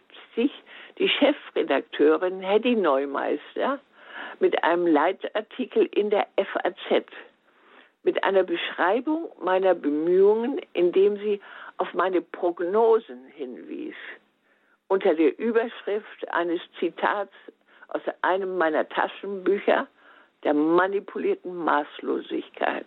[0.99, 3.79] die Chefredakteurin Hedy Neumeister
[4.41, 7.07] mit einem Leitartikel in der FAZ
[8.03, 11.41] mit einer Beschreibung meiner Bemühungen, indem sie
[11.79, 13.97] auf meine Prognosen hinwies.
[14.89, 17.33] Unter der Überschrift eines Zitats
[17.97, 19.87] aus einem meiner Taschenbücher
[20.45, 22.87] der manipulierten Maßlosigkeit.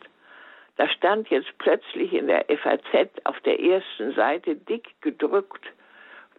[0.77, 5.65] Da stand jetzt plötzlich in der FAZ auf der ersten Seite dick gedrückt,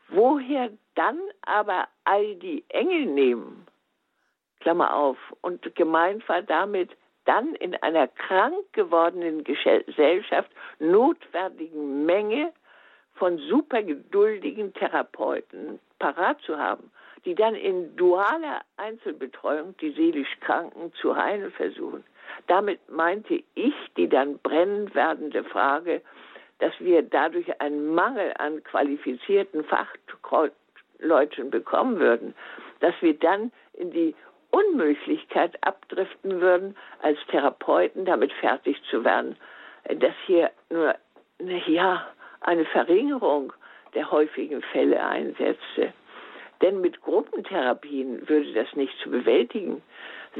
[0.08, 3.66] woher dann aber all die Engel nehmen,
[4.60, 6.90] Klammer auf, und gemeint war damit
[7.24, 12.52] dann in einer krank gewordenen Gesellschaft notwendigen Menge
[13.14, 16.90] von supergeduldigen Therapeuten parat zu haben,
[17.24, 22.04] die dann in dualer Einzelbetreuung die seelisch Kranken zu heilen versuchen.
[22.46, 26.00] Damit meinte ich die dann brennend werdende Frage,
[26.58, 32.34] dass wir dadurch einen Mangel an qualifizierten Fachleuten bekommen würden,
[32.80, 34.14] dass wir dann in die
[34.50, 39.36] Unmöglichkeit abdriften würden, als Therapeuten damit fertig zu werden,
[39.84, 40.94] dass hier nur
[41.66, 42.06] ja,
[42.40, 43.52] eine Verringerung
[43.94, 45.92] der häufigen Fälle einsetzte.
[46.62, 49.82] Denn mit Gruppentherapien würde das nicht zu bewältigen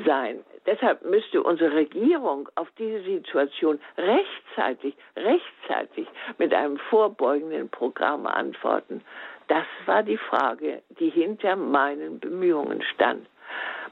[0.06, 0.44] sein.
[0.66, 6.06] Deshalb müsste unsere Regierung auf diese Situation rechtzeitig, rechtzeitig
[6.38, 9.02] mit einem vorbeugenden Programm antworten.
[9.48, 13.26] Das war die Frage, die hinter meinen Bemühungen stand.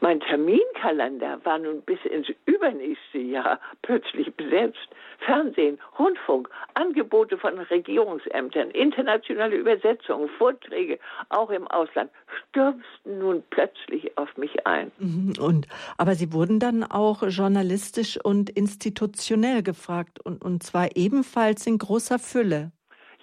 [0.01, 4.89] Mein Terminkalender war nun bis ins übernächste Jahr plötzlich besetzt.
[5.19, 12.11] Fernsehen, Rundfunk, Angebote von Regierungsämtern, internationale Übersetzungen, Vorträge, auch im Ausland,
[12.49, 14.93] stürzten nun plötzlich auf mich ein.
[14.99, 15.67] Mhm, und,
[15.97, 22.21] aber Sie wurden dann auch journalistisch und institutionell gefragt, und, und zwar ebenfalls in großer
[22.21, 22.71] Fülle.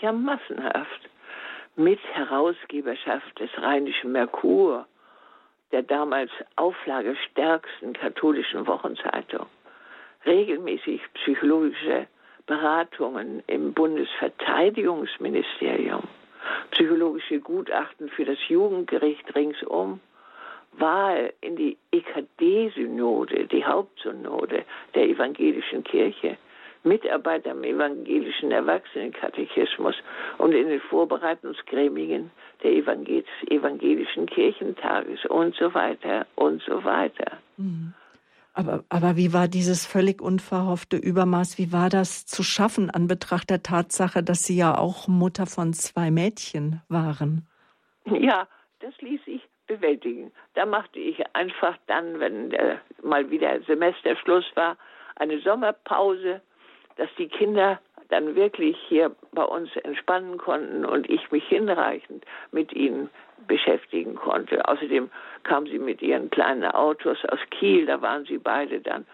[0.02, 1.10] Ja, massenhaft.
[1.78, 4.88] Mit Herausgeberschaft des Rheinischen Merkur,
[5.76, 9.48] der damals auflagestärksten katholischen Wochenzeitung.
[10.26, 12.08] Regelmäßig psychologische
[12.46, 16.04] Beratungen im Bundesverteidigungsministerium,
[16.72, 20.00] psychologische Gutachten für das Jugendgericht ringsum,
[20.78, 26.38] Wahl in die EKD-Synode, die Hauptsynode der evangelischen Kirche,
[26.86, 29.96] Mitarbeiter am evangelischen Erwachsenenkatechismus
[30.38, 32.32] und in den Vorbereitungsgremien
[32.64, 37.38] der evangelischen Kirchentages und so weiter und so weiter.
[37.58, 37.94] Mhm.
[38.54, 43.50] Aber, aber wie war dieses völlig unverhoffte Übermaß, wie war das zu schaffen an Betracht
[43.50, 47.46] der Tatsache, dass Sie ja auch Mutter von zwei Mädchen waren?
[48.06, 48.48] Ja,
[48.80, 50.32] das ließ sich bewältigen.
[50.54, 54.78] Da machte ich einfach dann, wenn der, mal wieder Semesterschluss war,
[55.18, 56.42] eine Sommerpause,
[56.98, 57.80] dass die Kinder
[58.10, 63.10] dann wirklich hier bei uns entspannen konnten und ich mich hinreichend mit ihnen
[63.48, 64.68] beschäftigen konnte.
[64.68, 65.10] Außerdem
[65.44, 69.06] kamen sie mit ihren kleinen Autos aus Kiel, da waren sie beide dann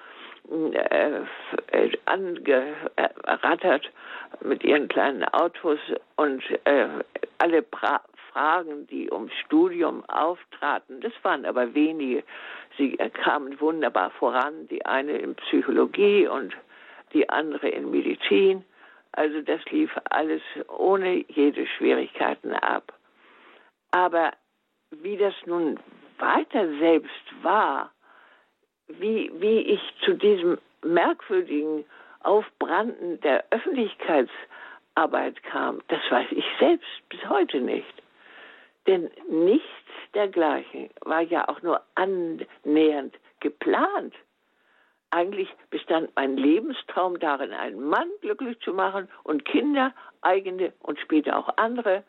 [0.73, 1.21] äh,
[1.71, 3.89] äh, angerattert
[4.41, 5.79] mit ihren kleinen Autos
[6.17, 6.87] und äh,
[7.37, 12.23] alle pra Fragen, die ums Studium auftraten, das waren aber wenige.
[12.77, 16.55] Sie kamen wunderbar voran, die eine in Psychologie und
[17.13, 18.63] die andere in Medizin.
[19.13, 22.93] Also das lief alles ohne jede Schwierigkeiten ab.
[23.91, 24.31] Aber
[24.91, 25.79] wie das nun
[26.17, 27.91] weiter selbst war,
[28.87, 31.85] wie, wie ich zu diesem merkwürdigen
[32.21, 37.93] Aufbranden der Öffentlichkeitsarbeit kam, das weiß ich selbst bis heute nicht.
[38.87, 39.67] Denn nichts
[40.13, 44.13] dergleichen war ja auch nur annähernd geplant.
[45.11, 51.37] Eigentlich bestand mein Lebenstraum darin, einen Mann glücklich zu machen und Kinder, eigene und später
[51.37, 52.03] auch andere,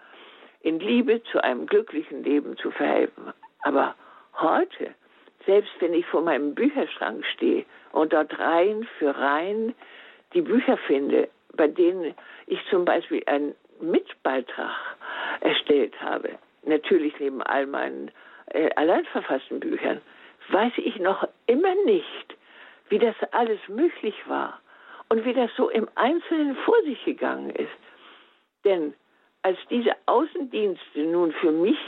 [0.60, 3.32] in Liebe zu einem glücklichen Leben zu verhelfen.
[3.62, 3.96] Aber
[4.40, 4.94] heute,
[5.46, 9.74] selbst wenn ich vor meinem Bücherschrank stehe und dort Reihen für Reihen
[10.34, 12.14] die Bücher finde, bei denen
[12.46, 14.96] ich zum Beispiel einen Mitbeitrag
[15.40, 18.12] erstellt habe, natürlich neben all meinen
[18.46, 20.00] äh, allein verfassten Büchern,
[20.48, 22.31] weiß ich noch immer nicht,
[22.92, 24.61] wie das alles möglich war
[25.09, 27.72] und wie das so im Einzelnen vor sich gegangen ist.
[28.66, 28.92] Denn
[29.40, 31.78] als diese Außendienste nun für mich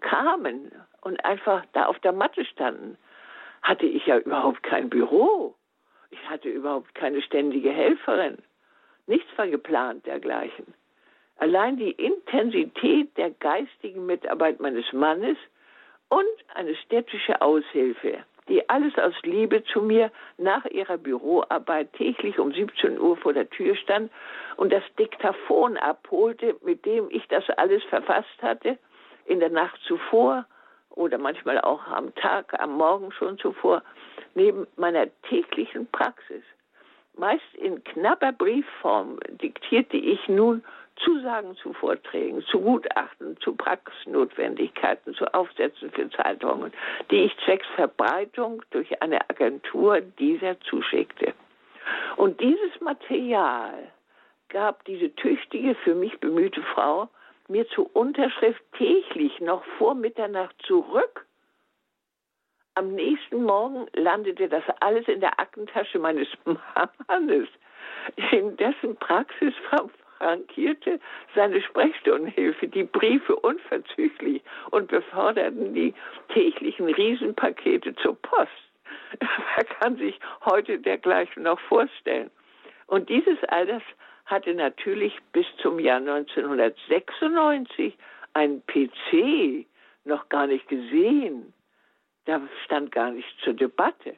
[0.00, 2.96] kamen und einfach da auf der Matte standen,
[3.62, 5.56] hatte ich ja überhaupt kein Büro.
[6.10, 8.38] Ich hatte überhaupt keine ständige Helferin.
[9.08, 10.72] Nichts war geplant dergleichen.
[11.36, 15.36] Allein die Intensität der geistigen Mitarbeit meines Mannes
[16.10, 22.52] und eine städtische Aushilfe die alles aus Liebe zu mir nach ihrer Büroarbeit täglich um
[22.52, 24.10] 17 Uhr vor der Tür stand
[24.56, 28.78] und das Diktaphon abholte, mit dem ich das alles verfasst hatte,
[29.26, 30.46] in der Nacht zuvor
[30.90, 33.82] oder manchmal auch am Tag, am Morgen schon zuvor,
[34.34, 36.42] neben meiner täglichen Praxis.
[37.16, 40.64] Meist in knapper Briefform diktierte ich nun
[40.96, 46.72] Zusagen zu Vorträgen, zu Gutachten, zu Praxisnotwendigkeiten, zu Aufsätzen für Zeitungen,
[47.10, 51.34] die ich zwecks Verbreitung durch eine Agentur dieser zuschickte.
[52.16, 53.92] Und dieses Material
[54.48, 57.08] gab diese tüchtige, für mich bemühte Frau
[57.48, 61.26] mir zur Unterschrift täglich noch vor Mitternacht zurück.
[62.74, 66.28] Am nächsten Morgen landete das alles in der Aktentasche meines
[67.08, 67.48] Mannes,
[68.32, 69.54] in dessen Praxis
[70.18, 71.00] frankierte
[71.34, 75.94] seine Sprechstundenhilfe die Briefe unverzüglich und beförderten die
[76.28, 78.50] täglichen Riesenpakete zur Post.
[79.20, 82.30] Wer kann sich heute dergleichen noch vorstellen?
[82.86, 83.82] Und dieses alles
[84.26, 87.96] hatte natürlich bis zum Jahr 1996
[88.32, 89.66] einen PC
[90.04, 91.52] noch gar nicht gesehen.
[92.26, 94.16] Da stand gar nicht zur Debatte.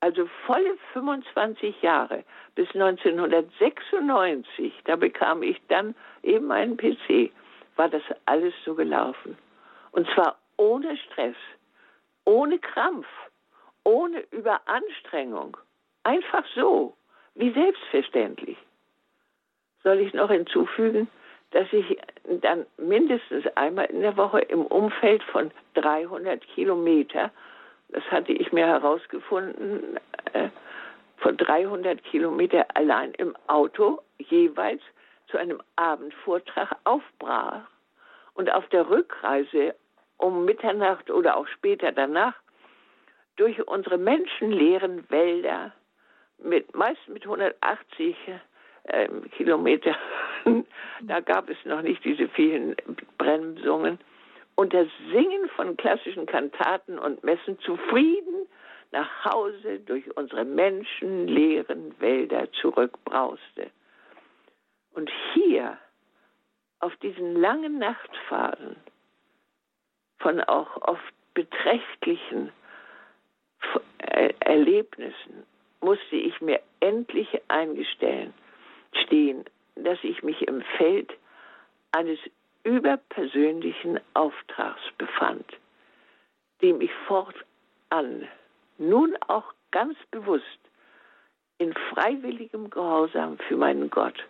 [0.00, 7.32] Also volle 25 Jahre bis 1996, da bekam ich dann eben einen PC,
[7.76, 9.36] war das alles so gelaufen.
[9.90, 11.36] Und zwar ohne Stress,
[12.24, 13.06] ohne Krampf,
[13.84, 15.56] ohne Überanstrengung.
[16.04, 16.96] Einfach so,
[17.34, 18.58] wie selbstverständlich.
[19.82, 21.08] Soll ich noch hinzufügen,
[21.50, 21.98] dass ich
[22.42, 27.30] dann mindestens einmal in der Woche im Umfeld von 300 Kilometer
[27.88, 29.98] das hatte ich mir herausgefunden,
[30.32, 30.48] äh,
[31.18, 34.82] von 300 Kilometer allein im Auto jeweils
[35.28, 37.62] zu einem Abendvortrag aufbrach.
[38.34, 39.74] Und auf der Rückreise
[40.16, 42.34] um Mitternacht oder auch später danach
[43.36, 45.72] durch unsere menschenleeren Wälder
[46.38, 48.16] mit meist mit 180
[48.84, 49.96] äh, Kilometer,
[51.02, 52.76] da gab es noch nicht diese vielen
[53.16, 53.98] Bremsungen,
[54.58, 58.48] und das Singen von klassischen Kantaten und Messen zufrieden
[58.90, 63.70] nach Hause durch unsere menschenleeren Wälder zurückbrauste.
[64.94, 65.78] Und hier,
[66.80, 68.74] auf diesen langen Nachtphasen,
[70.18, 72.50] von auch oft beträchtlichen
[74.40, 75.46] Erlebnissen
[75.80, 78.34] musste ich mir endlich eingestehen,
[79.04, 79.44] stehen,
[79.76, 81.12] dass ich mich im Feld
[81.92, 82.18] eines
[82.68, 85.46] überpersönlichen Auftrags befand,
[86.60, 88.28] dem ich fortan,
[88.76, 90.44] nun auch ganz bewusst,
[91.56, 94.22] in freiwilligem Gehorsam für meinen Gott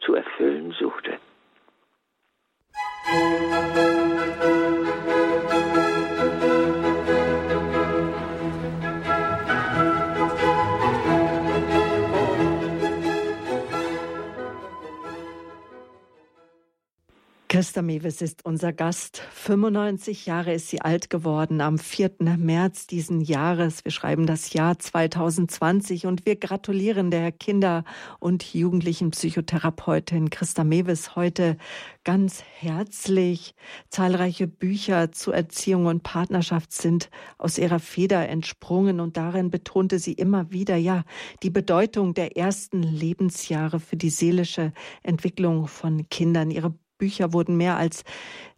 [0.00, 1.18] zu erfüllen suchte.
[17.58, 19.20] Christa Mewes ist unser Gast.
[19.32, 22.12] 95 Jahre ist sie alt geworden am 4.
[22.36, 23.84] März diesen Jahres.
[23.84, 27.82] Wir schreiben das Jahr 2020 und wir gratulieren der Kinder-
[28.20, 31.56] und Jugendlichenpsychotherapeutin Christa Mewes heute
[32.04, 33.56] ganz herzlich.
[33.88, 40.12] Zahlreiche Bücher zu Erziehung und Partnerschaft sind aus ihrer Feder entsprungen und darin betonte sie
[40.12, 41.02] immer wieder, ja,
[41.42, 46.52] die Bedeutung der ersten Lebensjahre für die seelische Entwicklung von Kindern.
[46.52, 48.04] Ihre Bücher wurden mehr als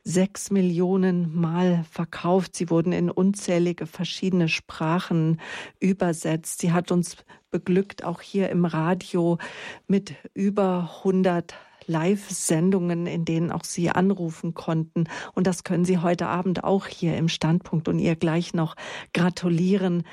[0.02, 2.56] sechs Millionen Mal verkauft.
[2.56, 5.40] Sie wurden in unzählige verschiedene Sprachen
[5.78, 6.60] übersetzt.
[6.60, 7.16] Sie hat uns
[7.50, 9.38] beglückt, auch hier im Radio,
[9.86, 11.54] mit über 100
[11.86, 15.04] Live-Sendungen, in denen auch Sie anrufen konnten.
[15.34, 18.76] Und das können Sie heute Abend auch hier im Standpunkt und ihr gleich noch
[19.12, 20.04] gratulieren.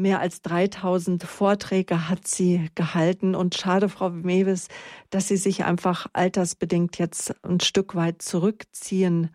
[0.00, 3.34] Mehr als 3000 Vorträge hat sie gehalten.
[3.34, 4.68] Und schade, Frau Mewes,
[5.10, 9.30] dass Sie sich einfach altersbedingt jetzt ein Stück weit zurückziehen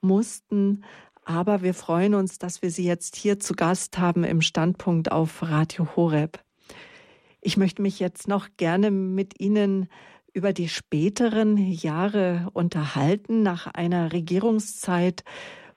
[0.00, 0.84] mussten.
[1.26, 5.42] Aber wir freuen uns, dass wir Sie jetzt hier zu Gast haben im Standpunkt auf
[5.42, 6.42] Radio Horeb.
[7.42, 9.90] Ich möchte mich jetzt noch gerne mit Ihnen
[10.32, 15.24] über die späteren Jahre unterhalten, nach einer Regierungszeit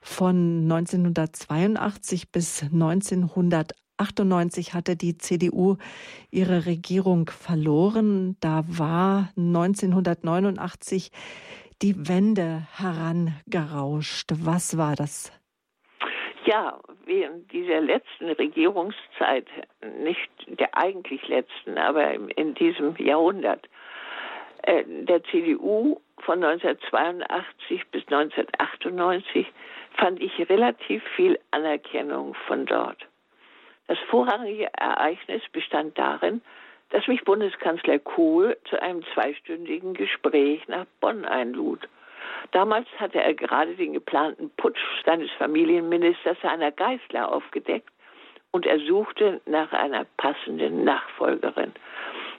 [0.00, 3.76] von 1982 bis 1980.
[4.00, 5.76] 1998 hatte die CDU
[6.30, 8.36] ihre Regierung verloren.
[8.40, 11.10] Da war 1989
[11.82, 14.30] die Wende herangerauscht.
[14.42, 15.32] Was war das?
[16.46, 19.46] Ja, während dieser letzten Regierungszeit,
[20.02, 23.68] nicht der eigentlich letzten, aber in diesem Jahrhundert,
[24.62, 29.46] äh, der CDU von 1982 bis 1998
[29.98, 33.09] fand ich relativ viel Anerkennung von dort.
[33.90, 36.42] Das vorrangige Ereignis bestand darin,
[36.90, 41.88] dass mich Bundeskanzler Kohl zu einem zweistündigen Gespräch nach Bonn einlud.
[42.52, 47.90] Damals hatte er gerade den geplanten Putsch seines Familienministers Heiner Geißler aufgedeckt
[48.52, 51.72] und er suchte nach einer passenden Nachfolgerin.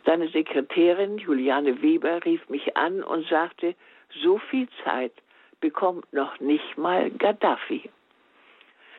[0.06, 3.76] Seine Sekretärin Juliane Weber rief mich an und sagte,
[4.24, 5.12] so viel Zeit
[5.60, 7.90] bekommt noch nicht mal Gaddafi.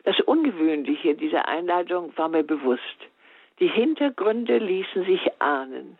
[0.03, 2.81] Das Ungewöhnliche dieser Einladung war mir bewusst.
[3.59, 5.97] Die Hintergründe ließen sich ahnen.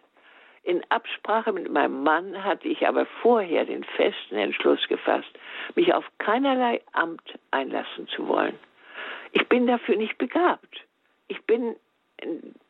[0.63, 5.31] In Absprache mit meinem Mann hatte ich aber vorher den festen Entschluss gefasst,
[5.75, 8.57] mich auf keinerlei Amt einlassen zu wollen.
[9.33, 10.85] Ich bin dafür nicht begabt.
[11.27, 11.75] Ich bin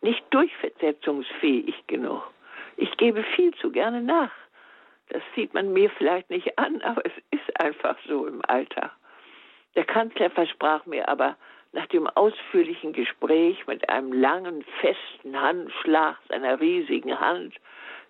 [0.01, 2.23] nicht durchsetzungsfähig genug.
[2.77, 4.31] Ich gebe viel zu gerne nach.
[5.09, 8.91] Das sieht man mir vielleicht nicht an, aber es ist einfach so im Alter.
[9.75, 11.35] Der Kanzler versprach mir aber
[11.71, 17.55] nach dem ausführlichen Gespräch mit einem langen, festen Handschlag seiner riesigen Hand,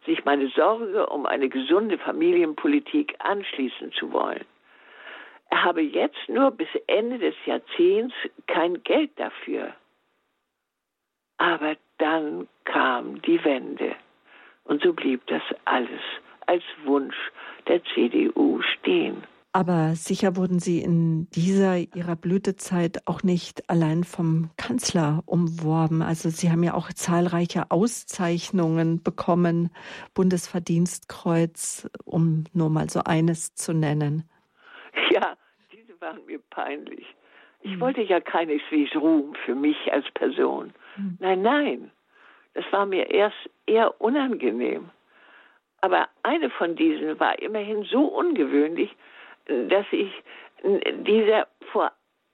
[0.05, 4.43] sich meine Sorge um eine gesunde Familienpolitik anschließen zu wollen.
[5.49, 8.15] Er habe jetzt nur bis Ende des Jahrzehnts
[8.47, 9.73] kein Geld dafür.
[11.37, 13.95] Aber dann kam die Wende.
[14.65, 16.01] Und so blieb das alles
[16.47, 17.15] als Wunsch
[17.67, 19.23] der CDU stehen.
[19.55, 26.01] Aber sicher wurden Sie in dieser Ihrer Blütezeit auch nicht allein vom Kanzler umworben.
[26.01, 29.69] Also Sie haben ja auch zahlreiche Auszeichnungen bekommen,
[30.15, 34.27] Bundesverdienstkreuz, um nur mal so eines zu nennen.
[35.11, 35.37] Ja,
[35.71, 37.05] diese waren mir peinlich.
[37.61, 37.79] Ich hm.
[37.79, 40.73] wollte ja keineswegs Ruhm für mich als Person.
[40.95, 41.17] Hm.
[41.19, 41.91] Nein, nein,
[42.55, 44.89] das war mir erst eher unangenehm.
[45.81, 48.89] Aber eine von diesen war immerhin so ungewöhnlich,
[49.47, 50.11] dass ich
[50.63, 51.91] dieser vor,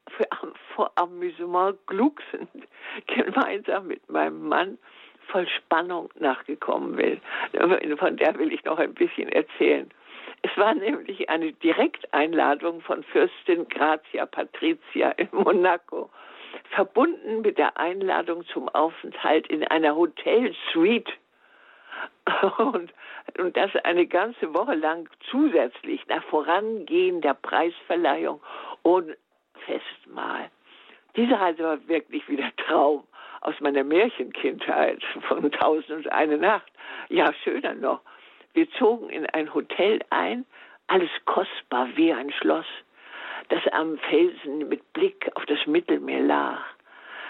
[0.10, 0.28] für,
[0.76, 2.50] vor Amüsement glucksend
[3.08, 4.78] gemeinsam mit meinem Mann
[5.28, 7.20] voll Spannung nachgekommen will.
[7.98, 9.90] Von der will ich noch ein bisschen erzählen.
[10.42, 16.10] Es war nämlich eine Direkteinladung von Fürstin Grazia Patricia in Monaco,
[16.72, 21.12] verbunden mit der Einladung zum Aufenthalt in einer Hotelsuite
[22.58, 22.94] und,
[23.38, 28.42] und das eine ganze Woche lang zusätzlich nach vorangehender Preisverleihung
[28.84, 29.16] und
[29.66, 30.50] Festmahl.
[31.16, 33.04] Diese Reise war wirklich wieder Traum.
[33.42, 36.72] aus meiner Märchenkindheit von Tausend und eine Nacht.
[37.10, 38.02] Ja, schöner noch.
[38.54, 40.46] Wir zogen in ein Hotel ein,
[40.88, 42.66] alles kostbar wie ein Schloss,
[43.50, 46.60] das am Felsen mit Blick auf das Mittelmeer lag.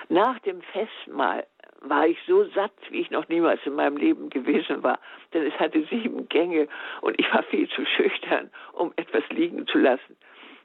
[0.07, 1.45] Nach dem Festmahl
[1.81, 4.99] war ich so satt, wie ich noch niemals in meinem Leben gewesen war,
[5.33, 6.67] denn es hatte sieben Gänge
[7.01, 10.17] und ich war viel zu schüchtern, um etwas liegen zu lassen.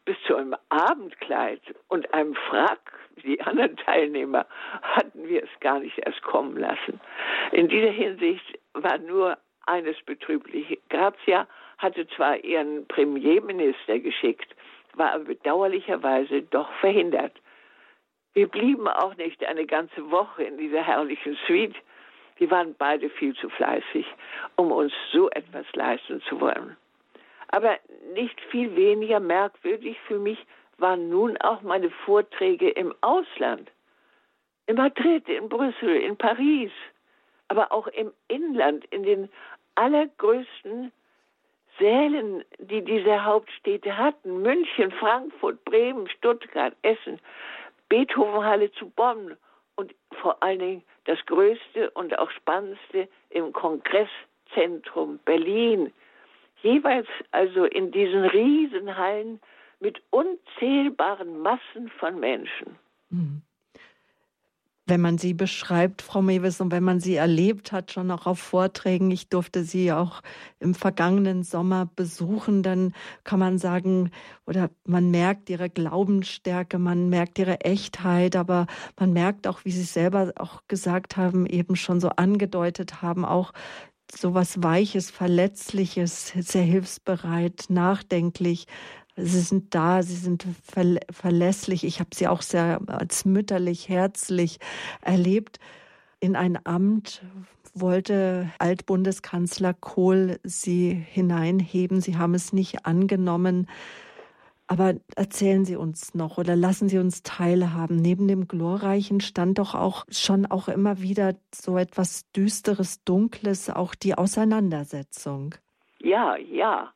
[0.05, 2.93] Bis zu einem Abendkleid und einem Frack,
[3.23, 4.47] die anderen Teilnehmer,
[4.83, 7.01] hatten wir es gar nicht erst kommen lassen.
[7.53, 10.79] In dieser Hinsicht war nur eines betrüblich.
[10.91, 11.47] Grazia
[11.79, 14.55] hatte zwar ihren Premierminister geschickt,
[14.95, 17.33] war aber bedauerlicherweise doch verhindert.
[18.35, 21.77] Wir blieben auch nicht eine ganze Woche in dieser herrlichen Suite.
[22.37, 24.07] Wir waren beide viel zu fleißig,
[24.57, 26.77] um uns so etwas leisten zu wollen.
[27.49, 27.79] Aber
[28.13, 30.45] nicht viel weniger merkwürdig für mich
[30.79, 33.71] waren nun auch meine Vorträge im Ausland.
[34.67, 36.73] In Madrid, in Brüssel, in Paris,
[37.47, 39.29] aber auch im Inland, in den
[39.77, 40.91] allergrößten
[41.79, 44.43] Sälen, die diese Hauptstädte hatten.
[44.43, 47.21] München, Frankfurt, Bremen, Stuttgart, Essen.
[47.95, 49.37] Beethovenhalle zu Bonn
[49.77, 55.93] und vor allen Dingen das Größte und auch Spannendste im Kongresszentrum Berlin.
[56.61, 59.41] Jeweils also in diesen Riesenhallen
[59.79, 62.77] mit unzählbaren Massen von Menschen.
[63.11, 63.43] Mhm
[64.87, 68.39] wenn man sie beschreibt, Frau Mewes, und wenn man sie erlebt hat, schon auch auf
[68.39, 70.21] Vorträgen, ich durfte sie auch
[70.61, 72.93] im vergangenen Sommer besuchen, dann
[73.25, 74.11] kann man sagen,
[74.47, 78.67] oder man merkt ihre Glaubensstärke, man merkt ihre Echtheit, aber
[78.99, 83.53] man merkt auch, wie Sie selber auch gesagt haben, eben schon so angedeutet haben, auch
[84.15, 88.67] so was Weiches, Verletzliches, sehr hilfsbereit, nachdenklich,
[89.17, 90.47] Sie sind da, sie sind
[91.11, 91.85] verlässlich.
[91.85, 94.59] Ich habe sie auch sehr als mütterlich, herzlich
[95.03, 95.61] erlebt.
[96.19, 97.23] In ein Amt
[97.75, 102.01] wollte Altbundeskanzler Kohl sie hineinheben.
[102.01, 103.69] Sie haben es nicht angenommen.
[104.67, 107.97] Aber erzählen Sie uns noch oder lassen Sie uns teilhaben.
[107.97, 113.95] Neben dem Glorreichen stand doch auch schon auch immer wieder so etwas Düsteres, Dunkles, auch
[113.95, 115.55] die Auseinandersetzung.
[116.01, 116.94] Ja, ja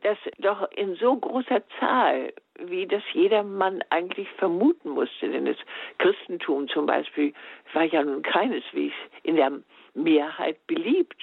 [0.00, 5.28] das doch in so großer Zahl, wie das jedermann eigentlich vermuten musste.
[5.28, 5.56] Denn das
[5.98, 7.34] Christentum zum Beispiel
[7.72, 9.52] war ja nun keineswegs in der
[9.94, 11.22] Mehrheit beliebt.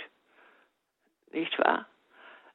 [1.32, 1.86] Nicht wahr?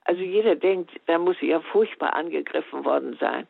[0.05, 3.47] Also jeder denkt, da muss ich ja furchtbar angegriffen worden sein.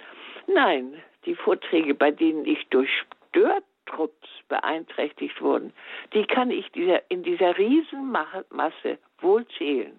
[0.47, 2.91] Nein, die Vorträge, bei denen ich durch
[3.31, 4.15] Störtrutz
[4.49, 5.73] beeinträchtigt wurden,
[6.13, 9.99] die kann ich dieser, in dieser Riesenmasse wohl zählen.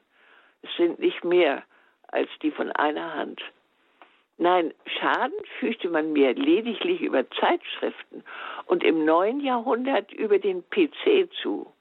[0.62, 1.64] Es sind nicht mehr
[2.16, 3.42] als die von einer Hand.
[4.38, 8.24] Nein, Schaden fügte man mir lediglich über Zeitschriften
[8.66, 11.72] und im neuen Jahrhundert über den PC zu.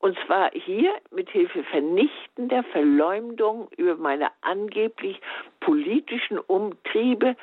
[0.00, 5.20] Und zwar hier mit Hilfe vernichtender Verleumdung über meine angeblich
[5.60, 7.36] politischen Umtriebe,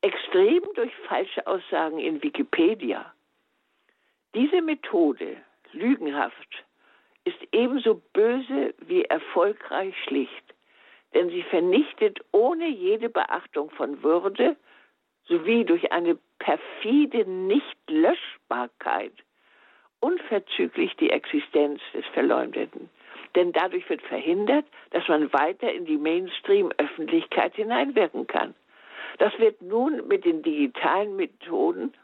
[0.00, 3.12] extrem durch falsche Aussagen in Wikipedia.
[4.34, 5.36] Diese Methode,
[5.72, 6.64] lügenhaft,
[7.24, 10.54] ist ebenso böse wie erfolgreich schlicht
[11.14, 14.56] denn sie vernichtet ohne jede Beachtung von Würde
[15.24, 19.12] sowie durch eine perfide Nichtlöschbarkeit
[20.00, 22.90] unverzüglich die Existenz des Verleumdeten.
[23.34, 28.54] Denn dadurch wird verhindert, dass man weiter in die Mainstream-Öffentlichkeit hineinwirken kann.
[29.18, 31.94] Das wird nun mit den digitalen Methoden,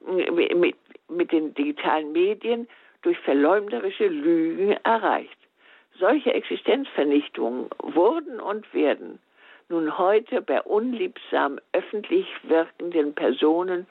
[0.00, 0.76] mit,
[1.08, 2.68] mit den digitalen Medien
[3.02, 5.38] durch verleumderische Lügen erreicht.
[5.98, 9.18] Solche Existenzvernichtungen wurden und werden
[9.68, 13.86] nun heute bei unliebsam öffentlich wirkenden Personen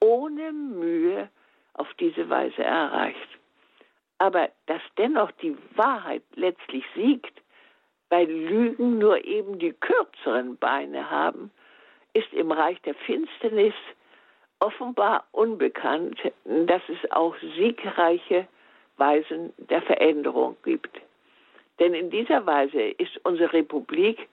[0.00, 1.28] ohne Mühe
[1.74, 3.28] auf diese Weise erreicht.
[4.18, 7.42] Aber dass dennoch die Wahrheit letztlich siegt,
[8.08, 11.50] weil Lügen nur eben die kürzeren Beine haben,
[12.12, 13.74] ist im Reich der Finsternis
[14.60, 18.46] offenbar unbekannt, dass es auch siegreiche
[18.96, 21.00] Weisen der Veränderung gibt.
[21.78, 24.28] Denn in dieser Weise ist unsere Republik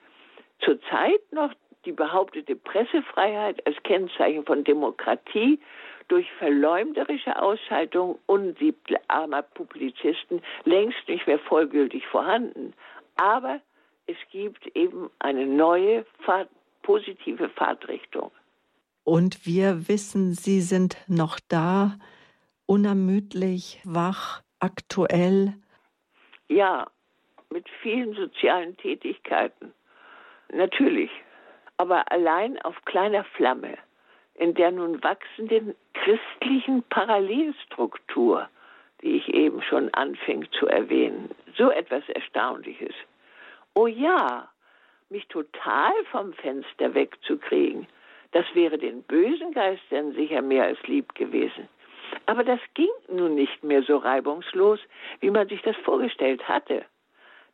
[0.60, 1.52] zurzeit noch
[1.84, 5.60] die behauptete Pressefreiheit als Kennzeichen von Demokratie
[6.08, 12.74] durch verleumderische Ausschaltung unsiebtarmer Publizisten längst nicht mehr vollgültig vorhanden.
[13.16, 13.60] Aber
[14.06, 16.48] es gibt eben eine neue Fahrt,
[16.82, 18.30] positive Fahrtrichtung.
[19.04, 21.98] Und wir wissen, Sie sind noch da,
[22.66, 25.54] unermüdlich, wach, aktuell.
[26.48, 26.86] Ja,
[27.54, 29.72] mit vielen sozialen Tätigkeiten.
[30.52, 31.10] Natürlich.
[31.78, 33.78] Aber allein auf kleiner Flamme,
[34.34, 38.48] in der nun wachsenden christlichen Parallelstruktur
[39.04, 41.30] die ich eben schon anfing zu erwähnen.
[41.56, 42.94] So etwas Erstaunliches.
[43.74, 44.48] Oh ja,
[45.10, 47.86] mich total vom Fenster wegzukriegen,
[48.32, 51.68] das wäre den bösen Geistern sicher mehr als lieb gewesen.
[52.26, 54.80] Aber das ging nun nicht mehr so reibungslos,
[55.20, 56.84] wie man sich das vorgestellt hatte.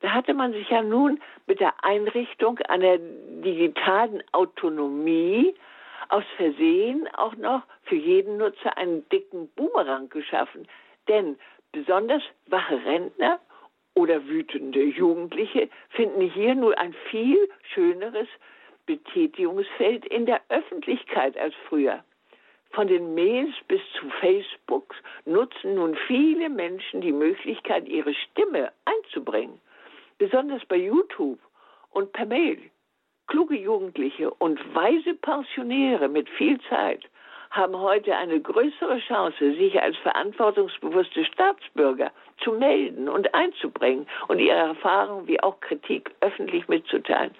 [0.00, 5.54] Da hatte man sich ja nun mit der Einrichtung einer digitalen Autonomie
[6.08, 10.66] aus Versehen auch noch für jeden Nutzer einen dicken Boomerang geschaffen.
[11.08, 11.38] Denn
[11.72, 13.40] besonders wache Rentner
[13.94, 18.28] oder wütende Jugendliche finden hier nur ein viel schöneres
[18.86, 22.02] Betätigungsfeld in der Öffentlichkeit als früher.
[22.70, 24.94] Von den Mails bis zu Facebook
[25.26, 29.60] nutzen nun viele Menschen die Möglichkeit, ihre Stimme einzubringen.
[30.20, 31.38] Besonders bei YouTube
[31.92, 32.58] und per Mail.
[33.26, 37.08] Kluge Jugendliche und weise Pensionäre mit viel Zeit
[37.50, 42.12] haben heute eine größere Chance, sich als verantwortungsbewusste Staatsbürger
[42.44, 47.34] zu melden und einzubringen und ihre Erfahrungen wie auch Kritik öffentlich mitzuteilen.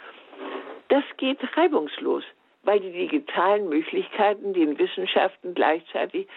[0.88, 2.24] Das geht reibungslos
[2.62, 6.28] weil die digitalen Möglichkeiten den Wissenschaften gleichzeitig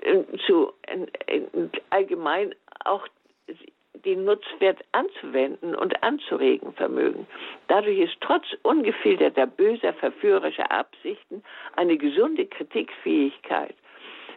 [0.00, 1.40] äh, zu äh,
[1.90, 3.08] allgemein auch
[4.04, 7.26] den Nutzwert anzuwenden und anzuregen vermögen.
[7.68, 11.42] Dadurch ist trotz ungefilterter böser, verführerischer Absichten
[11.76, 13.74] eine gesunde Kritikfähigkeit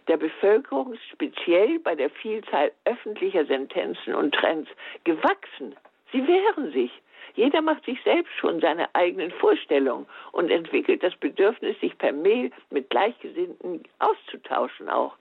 [0.08, 4.70] der Bevölkerung speziell bei der Vielzahl öffentlicher Sentenzen und Trends
[5.04, 5.76] gewachsen.
[6.12, 6.92] Sie wehren sich
[7.36, 12.52] jeder macht sich selbst schon seine eigenen Vorstellungen und entwickelt das Bedürfnis, sich per Mail
[12.70, 15.16] mit Gleichgesinnten auszutauschen auch.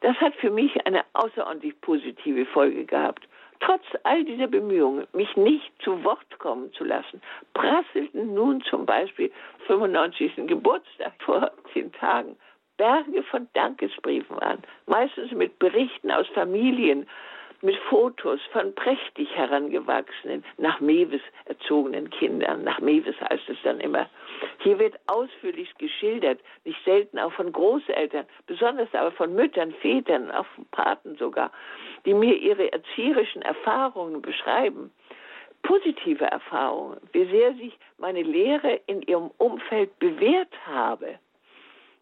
[0.00, 3.28] Das hat für mich eine außerordentlich positive Folge gehabt.
[3.60, 7.20] Trotz all dieser Bemühungen, mich nicht zu Wort kommen zu lassen,
[7.54, 9.30] prasselten nun zum Beispiel
[9.66, 10.46] 95.
[10.46, 12.36] Geburtstag vor zehn Tagen
[12.78, 17.06] Berge von Dankesbriefen an, meistens mit Berichten aus Familien,
[17.62, 22.64] mit Fotos von prächtig herangewachsenen, nach Mewes erzogenen Kindern.
[22.64, 24.08] Nach Mewes heißt es dann immer.
[24.58, 30.46] Hier wird ausführlich geschildert, nicht selten auch von Großeltern, besonders aber von Müttern, Vätern, auch
[30.54, 31.52] von Paten sogar,
[32.04, 34.90] die mir ihre erzieherischen Erfahrungen beschreiben.
[35.62, 41.18] Positive Erfahrungen, wie sehr sich meine Lehre in ihrem Umfeld bewährt habe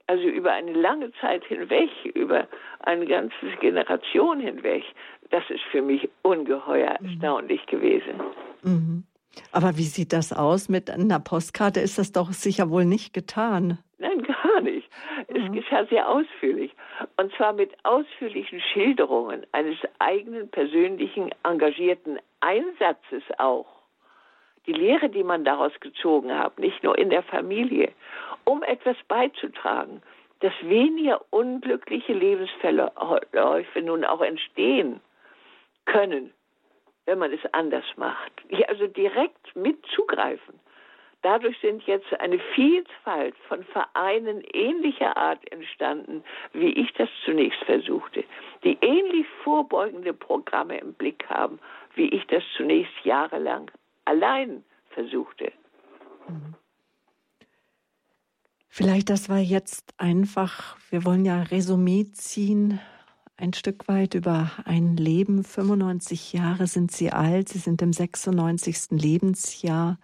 [0.08, 2.48] also über eine lange Zeit hinweg, über
[2.80, 4.82] eine ganze Generation hinweg,
[5.30, 7.08] das ist für mich ungeheuer mhm.
[7.08, 8.20] erstaunlich gewesen.
[8.62, 9.04] Mhm.
[9.52, 10.68] Aber wie sieht das aus?
[10.68, 13.78] Mit einer Postkarte ist das doch sicher wohl nicht getan.
[13.98, 14.88] Nein, gar nicht.
[15.28, 15.52] Es mhm.
[15.52, 16.72] geschah sehr ausführlich.
[17.16, 23.66] Und zwar mit ausführlichen Schilderungen eines eigenen persönlichen engagierten Einsatzes auch.
[24.66, 27.92] Die Lehre, die man daraus gezogen hat, nicht nur in der Familie,
[28.48, 30.02] um etwas beizutragen,
[30.40, 35.00] dass weniger unglückliche Lebensverläufe nun auch entstehen
[35.84, 36.32] können,
[37.04, 38.32] wenn man es anders macht.
[38.68, 40.58] Also direkt mitzugreifen.
[41.20, 46.24] Dadurch sind jetzt eine Vielfalt von Vereinen ähnlicher Art entstanden,
[46.54, 48.24] wie ich das zunächst versuchte,
[48.64, 51.58] die ähnlich vorbeugende Programme im Blick haben,
[51.96, 53.70] wie ich das zunächst jahrelang
[54.06, 55.52] allein versuchte.
[56.28, 56.54] Mhm.
[58.68, 62.80] Vielleicht das war jetzt einfach, wir wollen ja Resümee ziehen,
[63.36, 65.44] ein Stück weit über ein Leben.
[65.44, 68.88] 95 Jahre sind Sie alt, Sie sind im 96.
[68.90, 69.98] Lebensjahr.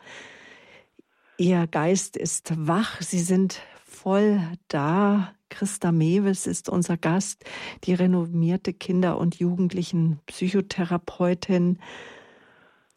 [1.36, 5.32] Ihr Geist ist wach, Sie sind voll da.
[5.50, 7.44] Christa Mewes ist unser Gast,
[7.84, 11.78] die renommierte Kinder- und Jugendlichen-Psychotherapeutin.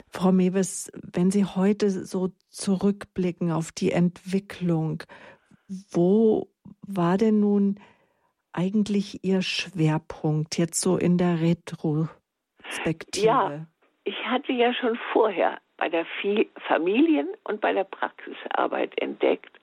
[0.10, 5.04] Frau Mewes, wenn Sie heute so zurückblicken auf die Entwicklung,
[5.92, 6.48] wo
[6.82, 7.80] war denn nun
[8.54, 13.26] eigentlich Ihr Schwerpunkt jetzt so in der Retrospektive?
[13.26, 13.68] Ja,
[14.04, 16.06] ich hatte ja schon vorher bei der
[16.68, 19.60] Familien- und bei der Praxisarbeit entdeckt,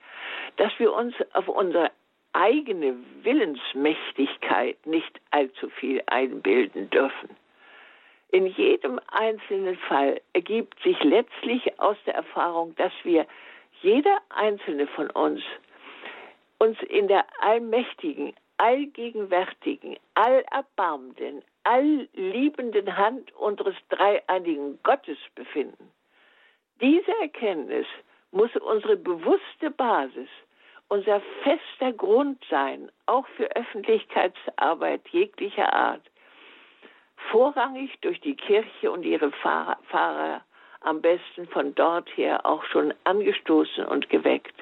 [0.57, 1.91] dass wir uns auf unsere
[2.33, 7.31] eigene Willensmächtigkeit nicht allzu viel einbilden dürfen.
[8.31, 13.27] In jedem einzelnen Fall ergibt sich letztlich aus der Erfahrung, dass wir,
[13.83, 15.41] jeder einzelne von uns,
[16.65, 25.91] uns in der allmächtigen, allgegenwärtigen, allerbarmenden, allliebenden Hand unseres dreieinigen Gottes befinden.
[26.81, 27.87] Diese Erkenntnis
[28.33, 30.29] muss unsere bewusste Basis,
[30.89, 36.03] unser fester Grund sein, auch für Öffentlichkeitsarbeit jeglicher Art,
[37.31, 40.43] vorrangig durch die Kirche und ihre Pfarrer
[40.81, 44.55] am besten von dort her auch schon angestoßen und geweckt.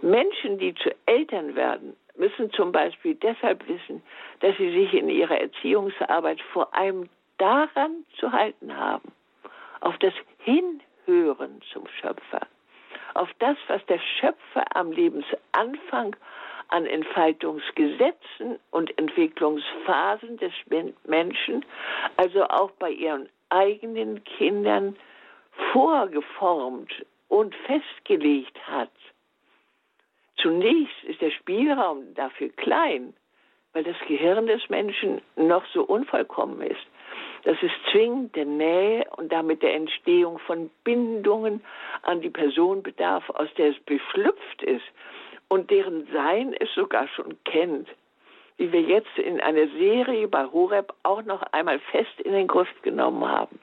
[0.00, 4.02] Menschen, die zu Eltern werden, müssen zum Beispiel deshalb wissen,
[4.40, 7.08] dass sie sich in ihrer Erziehungsarbeit vor allem
[7.38, 9.12] daran zu halten haben,
[9.80, 12.46] auf das Hinhören zum Schöpfer,
[13.14, 16.16] auf das, was der Schöpfer am Lebensanfang
[16.68, 20.52] an Entfaltungsgesetzen und Entwicklungsphasen des
[21.04, 21.64] Menschen,
[22.16, 24.96] also auch bei ihren eigenen Kindern
[25.72, 26.92] vorgeformt
[27.28, 28.90] und festgelegt hat.
[30.42, 33.14] Zunächst ist der Spielraum dafür klein,
[33.72, 36.84] weil das Gehirn des Menschen noch so unvollkommen ist,
[37.44, 41.62] dass es zwingend der Nähe und damit der Entstehung von Bindungen
[42.02, 44.84] an die Person bedarf, aus der es beschlüpft ist
[45.48, 47.88] und deren Sein es sogar schon kennt,
[48.56, 52.68] wie wir jetzt in einer Serie bei Horeb auch noch einmal fest in den Griff
[52.82, 53.60] genommen haben.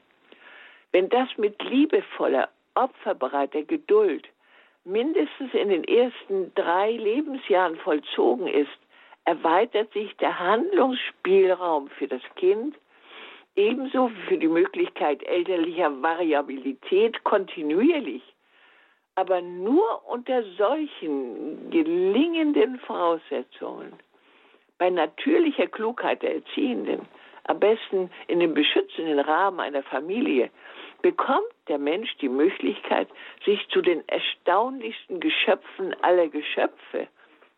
[0.92, 4.26] Wenn das mit liebevoller, opferbereiter Geduld
[4.84, 8.78] mindestens in den ersten drei Lebensjahren vollzogen ist,
[9.24, 12.76] erweitert sich der Handlungsspielraum für das Kind,
[13.56, 18.22] ebenso wie für die Möglichkeit elterlicher Variabilität kontinuierlich.
[19.16, 23.92] Aber nur unter solchen gelingenden Voraussetzungen,
[24.78, 27.06] bei natürlicher Klugheit der Erziehenden,
[27.44, 30.50] am besten in dem beschützenden Rahmen einer Familie,
[31.02, 33.08] bekommt der Mensch die Möglichkeit,
[33.44, 37.08] sich zu den erstaunlichsten Geschöpfen aller Geschöpfe,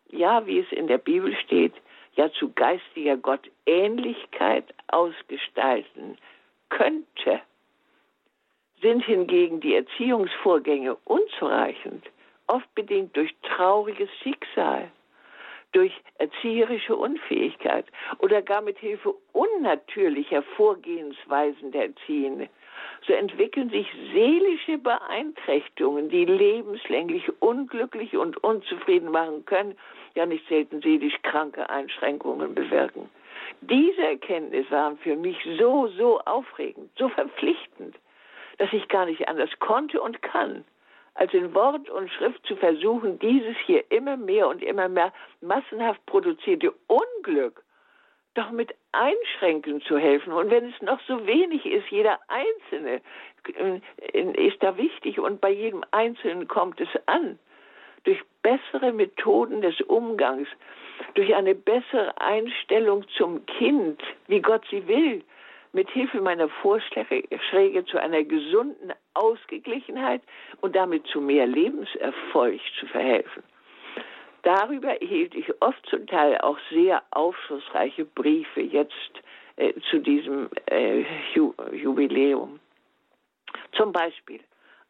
[0.09, 1.73] ja, wie es in der Bibel steht,
[2.15, 6.17] ja zu geistiger Gottähnlichkeit ausgestalten
[6.69, 7.41] könnte.
[8.81, 12.05] Sind hingegen die Erziehungsvorgänge unzureichend,
[12.47, 14.91] oft bedingt durch trauriges Schicksal,
[15.71, 17.85] durch erzieherische Unfähigkeit
[18.19, 22.49] oder gar mit Hilfe unnatürlicher Vorgehensweisen der Erziehenden,
[23.07, 29.75] so entwickeln sich seelische Beeinträchtigungen, die lebenslänglich unglücklich und unzufrieden machen können,
[30.15, 33.09] ja nicht selten seelisch kranke Einschränkungen bewirken.
[33.61, 37.95] Diese Erkenntnisse waren für mich so, so aufregend, so verpflichtend,
[38.57, 40.63] dass ich gar nicht anders konnte und kann,
[41.15, 46.03] als in Wort und Schrift zu versuchen, dieses hier immer mehr und immer mehr massenhaft
[46.05, 47.62] produzierte Unglück
[48.33, 50.33] doch mit Einschränken zu helfen.
[50.33, 53.01] Und wenn es noch so wenig ist, jeder Einzelne
[53.55, 57.37] äh, ist da wichtig und bei jedem Einzelnen kommt es an.
[58.03, 60.47] Durch bessere Methoden des Umgangs,
[61.13, 65.23] durch eine bessere Einstellung zum Kind, wie Gott sie will,
[65.71, 70.21] mit Hilfe meiner Vorschläge zu einer gesunden Ausgeglichenheit
[70.61, 73.43] und damit zu mehr Lebenserfolg zu verhelfen.
[74.43, 78.93] Darüber erhielt ich oft zum Teil auch sehr aufschlussreiche Briefe jetzt
[79.55, 82.59] äh, zu diesem äh, Ju Jubiläum.
[83.71, 84.41] Zum Beispiel,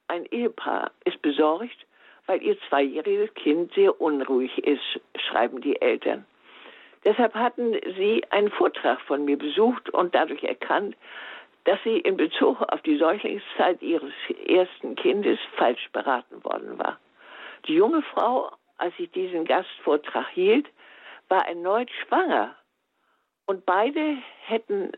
[0.08, 1.86] ein Ehepaar ist besorgt,
[2.26, 6.26] weil ihr zweijähriges Kind sehr unruhig ist, schreiben die Eltern.
[7.06, 10.96] Deshalb hatten sie einen Vortrag von mir besucht und dadurch erkannt,
[11.66, 14.14] dass sie in Bezug auf die Säuglingszeit ihres
[14.48, 16.98] ersten Kindes falsch beraten worden war.
[17.68, 20.68] Die junge Frau, als ich diesen Gastvortrag hielt,
[21.30, 22.56] war erneut schwanger.
[23.46, 24.92] Und beide hätten,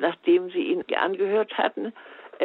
[0.00, 1.92] nachdem sie ihn angehört hatten,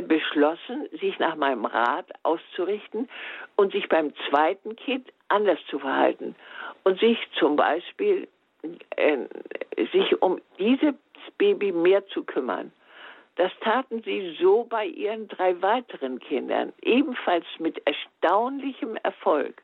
[0.01, 3.09] beschlossen, sich nach meinem Rat auszurichten
[3.55, 6.35] und sich beim zweiten Kind anders zu verhalten
[6.83, 8.27] und sich zum Beispiel
[8.97, 9.17] äh,
[9.93, 10.95] sich um dieses
[11.37, 12.71] Baby mehr zu kümmern.
[13.35, 19.61] Das taten sie so bei ihren drei weiteren Kindern, ebenfalls mit erstaunlichem Erfolg.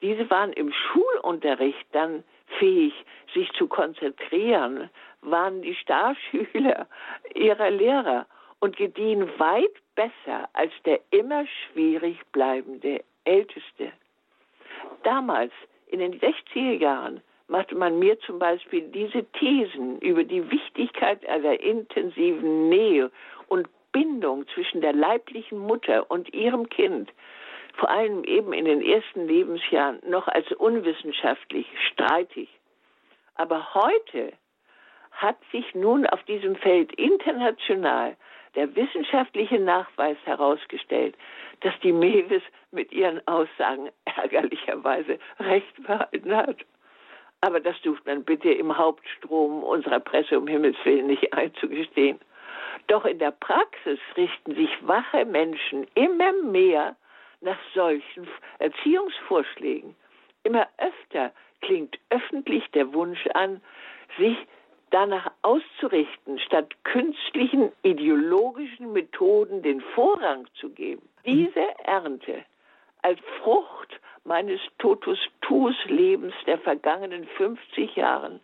[0.00, 2.24] Diese waren im Schulunterricht dann
[2.58, 2.94] fähig,
[3.34, 4.90] sich zu konzentrieren,
[5.22, 6.86] waren die Starschüler
[7.34, 8.26] ihrer Lehrer
[8.60, 13.92] und gediehen weit besser als der immer schwierig bleibende Älteste.
[15.02, 15.52] Damals,
[15.88, 21.60] in den 60er Jahren, machte man mir zum Beispiel diese Thesen über die Wichtigkeit einer
[21.60, 23.10] intensiven Nähe
[23.48, 27.10] und Bindung zwischen der leiblichen Mutter und ihrem Kind,
[27.78, 32.48] vor allem eben in den ersten Lebensjahren, noch als unwissenschaftlich, streitig.
[33.36, 34.32] Aber heute
[35.12, 38.16] hat sich nun auf diesem Feld international
[38.56, 41.16] der wissenschaftliche Nachweis herausgestellt,
[41.60, 46.56] dass die Mewis mit ihren Aussagen ärgerlicherweise recht behalten hat.
[47.40, 52.18] Aber das sucht man bitte im Hauptstrom unserer Presse um Himmels Willen nicht einzugestehen.
[52.88, 56.96] Doch in der Praxis richten sich wache Menschen immer mehr
[57.40, 58.26] nach solchen
[58.58, 59.94] Erziehungsvorschlägen.
[60.42, 63.60] Immer öfter klingt öffentlich der Wunsch an,
[64.18, 64.36] sich
[64.90, 71.08] danach auszurichten, statt künstlichen ideologischen Methoden den Vorrang zu geben.
[71.26, 72.44] Diese Ernte
[73.02, 78.40] als Frucht meines Totus Tuus Lebens der vergangenen 50 Jahren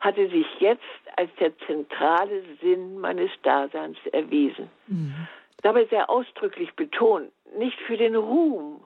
[0.00, 0.82] hatte sich jetzt
[1.16, 4.68] als der zentrale Sinn meines Daseins erwiesen.
[4.88, 5.28] Mhm.
[5.62, 8.84] Dabei sehr ausdrücklich betont, nicht für den Ruhm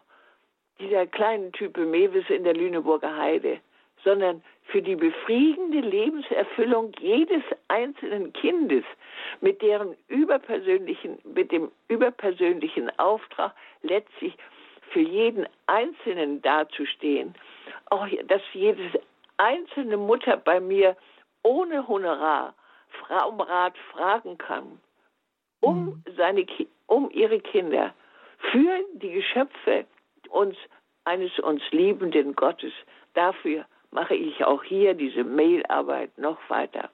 [0.78, 3.60] dieser kleinen Type Mewis in der Lüneburger Heide,
[4.04, 8.84] sondern für die befriedigende Lebenserfüllung jedes einzelnen Kindes
[9.40, 14.36] mit deren überpersönlichen, mit dem überpersönlichen Auftrag letztlich
[14.90, 17.34] für jeden Einzelnen dazustehen.
[17.90, 18.92] Auch, dass jedes
[19.36, 20.96] einzelne Mutter bei mir
[21.42, 22.54] ohne Honorar
[23.28, 24.80] um Rat fragen kann,
[25.60, 26.04] um, mhm.
[26.16, 26.46] seine,
[26.86, 27.94] um ihre Kinder,
[28.52, 29.86] für die Geschöpfe
[30.28, 30.56] uns,
[31.04, 32.72] eines uns liebenden Gottes.
[33.14, 36.90] Dafür mache ich auch hier diese Mailarbeit noch weiter.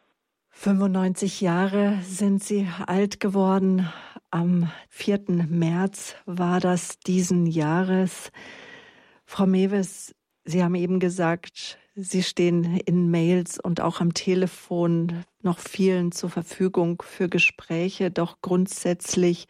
[0.50, 3.88] 95 Jahre sind Sie alt geworden.
[4.30, 5.46] Am 4.
[5.48, 8.30] März war das diesen Jahres.
[9.24, 10.14] Frau Mewes,
[10.44, 16.30] Sie haben eben gesagt, Sie stehen in Mails und auch am Telefon noch vielen zur
[16.30, 18.10] Verfügung für Gespräche.
[18.10, 19.46] Doch grundsätzlich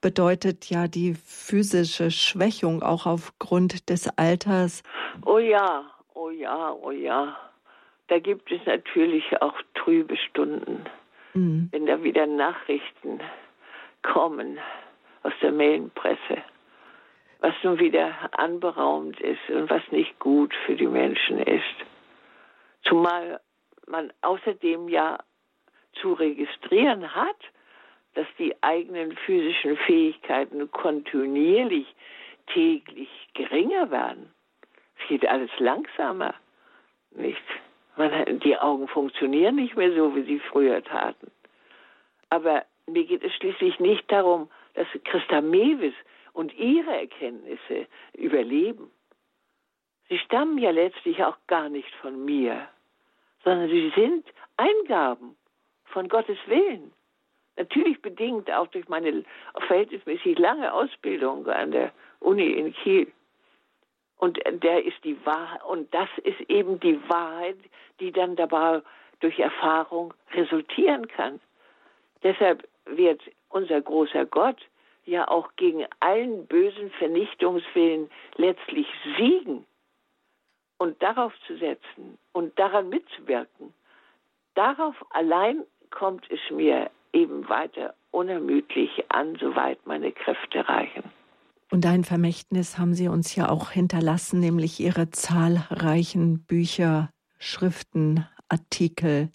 [0.00, 4.82] bedeutet ja die physische Schwächung auch aufgrund des Alters.
[5.24, 5.84] Oh ja,
[6.14, 7.36] oh ja, oh ja.
[8.08, 10.84] Da gibt es natürlich auch trübe Stunden,
[11.34, 11.68] mhm.
[11.70, 13.20] wenn da wieder Nachrichten
[14.02, 14.58] kommen
[15.22, 16.42] aus der Mailenpresse,
[17.40, 21.64] was nun wieder anberaumt ist und was nicht gut für die Menschen ist.
[22.82, 23.40] Zumal
[23.86, 25.18] man außerdem ja
[26.00, 27.36] zu registrieren hat,
[28.14, 31.86] dass die eigenen physischen Fähigkeiten kontinuierlich
[32.52, 34.32] täglich geringer werden.
[35.00, 36.34] Es geht alles langsamer,
[37.12, 37.42] nicht?
[37.96, 41.30] Man, die Augen funktionieren nicht mehr so, wie sie früher taten.
[42.30, 45.94] Aber mir geht es schließlich nicht darum, dass Christa Mewis
[46.32, 48.90] und ihre Erkenntnisse überleben.
[50.08, 52.68] Sie stammen ja letztlich auch gar nicht von mir,
[53.44, 55.36] sondern sie sind Eingaben
[55.84, 56.92] von Gottes Willen.
[57.56, 59.24] Natürlich bedingt auch durch meine
[59.66, 63.12] verhältnismäßig lange Ausbildung an der Uni in Kiel.
[64.16, 67.56] Und der ist die Wahrheit, und das ist eben die Wahrheit,
[68.00, 68.82] die dann dabei
[69.20, 71.40] durch Erfahrung resultieren kann.
[72.22, 74.58] Deshalb wird unser großer Gott
[75.04, 78.86] ja auch gegen allen bösen Vernichtungswillen letztlich
[79.16, 79.66] siegen.
[80.78, 83.74] Und darauf zu setzen und daran mitzuwirken,
[84.54, 91.04] darauf allein kommt es mir eben weiter unermüdlich an, soweit meine Kräfte reichen.
[91.70, 99.30] Und ein Vermächtnis haben Sie uns ja auch hinterlassen, nämlich Ihre zahlreichen Bücher, Schriften, Artikel.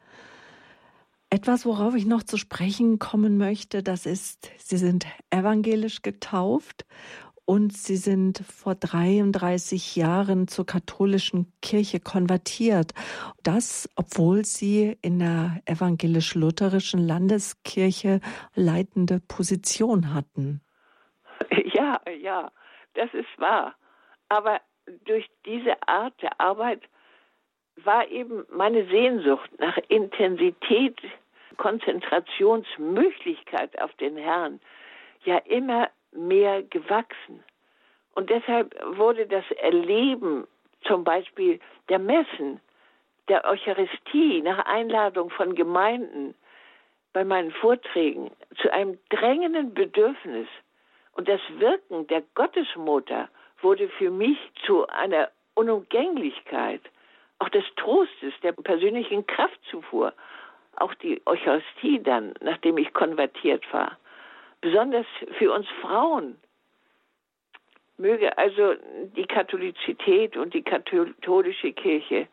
[1.30, 6.86] Etwas, worauf ich noch zu sprechen kommen möchte, das ist, Sie sind evangelisch getauft
[7.46, 12.94] und Sie sind vor 33 Jahren zur katholischen Kirche konvertiert.
[13.44, 18.20] Das, obwohl Sie in der evangelisch-lutherischen Landeskirche
[18.56, 20.62] leitende Position hatten.
[21.74, 22.52] Ja, ja,
[22.94, 23.76] das ist wahr.
[24.30, 24.62] Aber
[25.04, 26.82] durch diese Art der Arbeit
[27.84, 30.98] war eben meine Sehnsucht nach Intensität,
[31.58, 34.62] Konzentrationsmöglichkeit auf den Herrn
[35.26, 37.44] ja immer mehr gewachsen.
[38.14, 40.48] Und deshalb wurde das Erleben
[40.84, 41.60] zum Beispiel
[41.90, 42.62] der Messen,
[43.28, 46.36] der Eucharistie nach Einladung von Gemeinden
[47.14, 50.48] bei meinen Vorträgen zu einem drängenden Bedürfnis
[51.14, 53.30] und das Wirken der Gottesmutter
[53.62, 56.82] wurde für mich zu einer Unumgänglichkeit,
[57.40, 60.14] auch des Trostes, der persönlichen Kraftzufuhr,
[60.76, 63.98] auch die Eucharistie dann, nachdem ich konvertiert war.
[64.66, 65.06] Besonders
[65.38, 66.38] für uns Frauen
[67.98, 68.74] möge also
[69.16, 72.28] die Katholizität und die katholische Kirche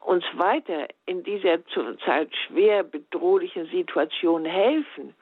[0.00, 5.14] uns weiter in dieser zurzeit schwer bedrohlichen Situation helfen,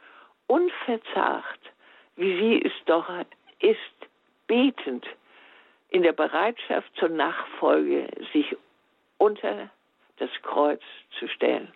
[0.49, 1.61] unverzagt
[2.17, 3.09] wie sie es doch
[3.61, 4.09] ist,
[4.49, 5.07] betend
[5.91, 8.57] in der Bereitschaft zur Nachfolge sich
[9.19, 9.71] unter
[10.17, 10.83] das Kreuz
[11.17, 11.73] zu stellen.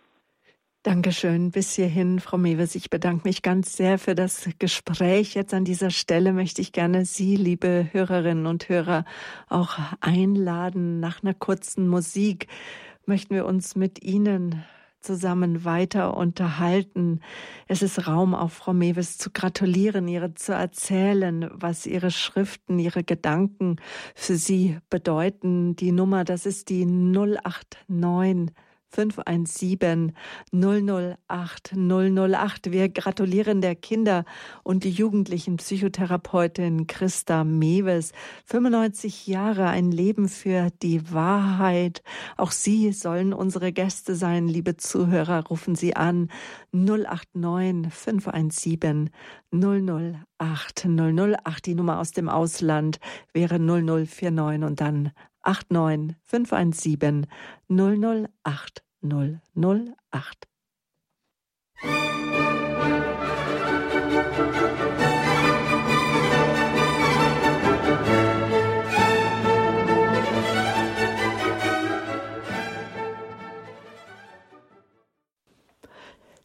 [0.85, 1.51] Dankeschön.
[1.51, 2.75] Bis hierhin, Frau Mewes.
[2.75, 5.33] Ich bedanke mich ganz sehr für das Gespräch.
[5.33, 9.07] Jetzt an dieser Stelle möchte ich gerne Sie, liebe Hörerinnen und Hörer,
[9.49, 11.01] auch einladen.
[11.01, 12.49] Nach einer kurzen Musik
[13.07, 14.63] möchten wir uns mit Ihnen
[15.01, 17.21] zusammen weiter unterhalten.
[17.67, 23.05] Es ist Raum, auch Frau Mewes zu gratulieren, ihr zu erzählen, was ihre Schriften, ihre
[23.05, 23.77] Gedanken
[24.15, 25.77] für sie bedeuten.
[25.77, 28.55] Die Nummer, das ist die 089
[28.95, 30.13] 517
[30.53, 32.73] 008 008.
[32.73, 34.25] Wir gratulieren der Kinder-
[34.63, 38.13] und jugendlichen Psychotherapeutin Christa Mewes.
[38.47, 42.03] 95 Jahre, ein Leben für die Wahrheit.
[42.37, 45.45] Auch Sie sollen unsere Gäste sein, liebe Zuhörer.
[45.47, 46.29] Rufen Sie an
[46.73, 49.11] 089 517
[49.53, 51.67] 008 008.
[51.67, 53.01] Die Nummer aus dem Ausland
[53.33, 55.11] wäre 0049 und dann
[55.45, 57.27] 89 517
[57.69, 60.49] 008 008.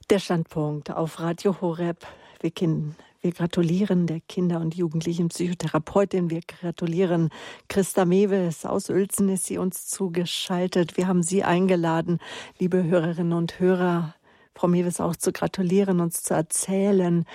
[0.09, 2.07] Der Standpunkt auf Radio Horeb.
[2.41, 6.29] Wir kennen wir gratulieren der Kinder- und Jugendlichen Psychotherapeutin.
[6.29, 7.31] Wir gratulieren
[7.67, 8.65] Christa Mewes.
[8.65, 10.95] Aus Uelzen ist sie uns zugeschaltet.
[10.95, 12.19] Wir haben Sie eingeladen,
[12.59, 14.15] liebe Hörerinnen und Hörer,
[14.55, 17.25] Frau Mewes auch zu gratulieren, uns zu erzählen,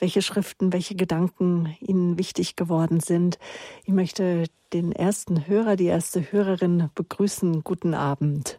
[0.00, 3.38] welche Schriften, welche Gedanken Ihnen wichtig geworden sind.
[3.84, 7.62] Ich möchte den ersten Hörer, die erste Hörerin begrüßen.
[7.62, 8.58] Guten Abend.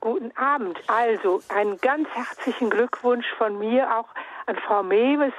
[0.00, 0.78] Guten Abend.
[0.86, 4.08] Also einen ganz herzlichen Glückwunsch von mir auch
[4.46, 5.32] an Frau Mewes.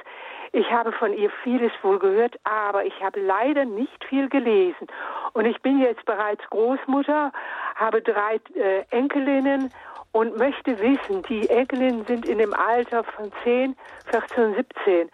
[0.56, 4.86] Ich habe von ihr vieles wohl gehört, aber ich habe leider nicht viel gelesen.
[5.34, 7.30] Und ich bin jetzt bereits Großmutter,
[7.74, 9.70] habe drei äh, Enkelinnen
[10.12, 13.76] und möchte wissen, die Enkelinnen sind in dem Alter von 10,
[14.06, 15.10] 14, 17.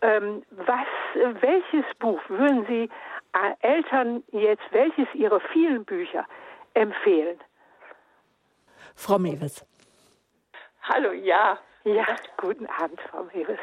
[0.00, 0.86] Ähm, was,
[1.42, 2.88] welches Buch würden Sie
[3.34, 6.24] äh, Eltern jetzt, welches Ihrer vielen Bücher
[6.72, 7.38] empfehlen?
[8.94, 9.66] Frau Mewes.
[10.80, 11.58] Hallo, ja.
[11.84, 12.06] Ja,
[12.38, 13.58] guten Abend, Frau Mewes.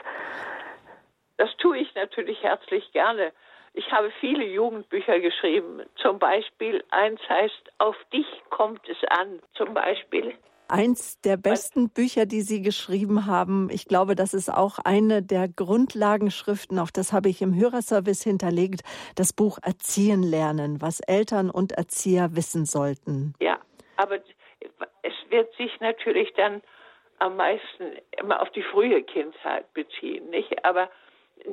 [1.37, 3.31] Das tue ich natürlich herzlich gerne.
[3.73, 5.81] Ich habe viele Jugendbücher geschrieben.
[5.97, 9.41] Zum Beispiel eins heißt Auf dich kommt es an.
[9.53, 10.33] Zum Beispiel.
[10.67, 15.47] Eins der besten Bücher, die Sie geschrieben haben, ich glaube, das ist auch eine der
[15.47, 18.81] Grundlagenschriften, auch das habe ich im Hörerservice hinterlegt,
[19.15, 23.35] das Buch Erziehen lernen, was Eltern und Erzieher wissen sollten.
[23.39, 23.59] Ja,
[23.97, 24.15] aber
[25.03, 26.63] es wird sich natürlich dann
[27.19, 30.65] am meisten immer auf die frühe Kindheit beziehen, nicht?
[30.65, 30.89] Aber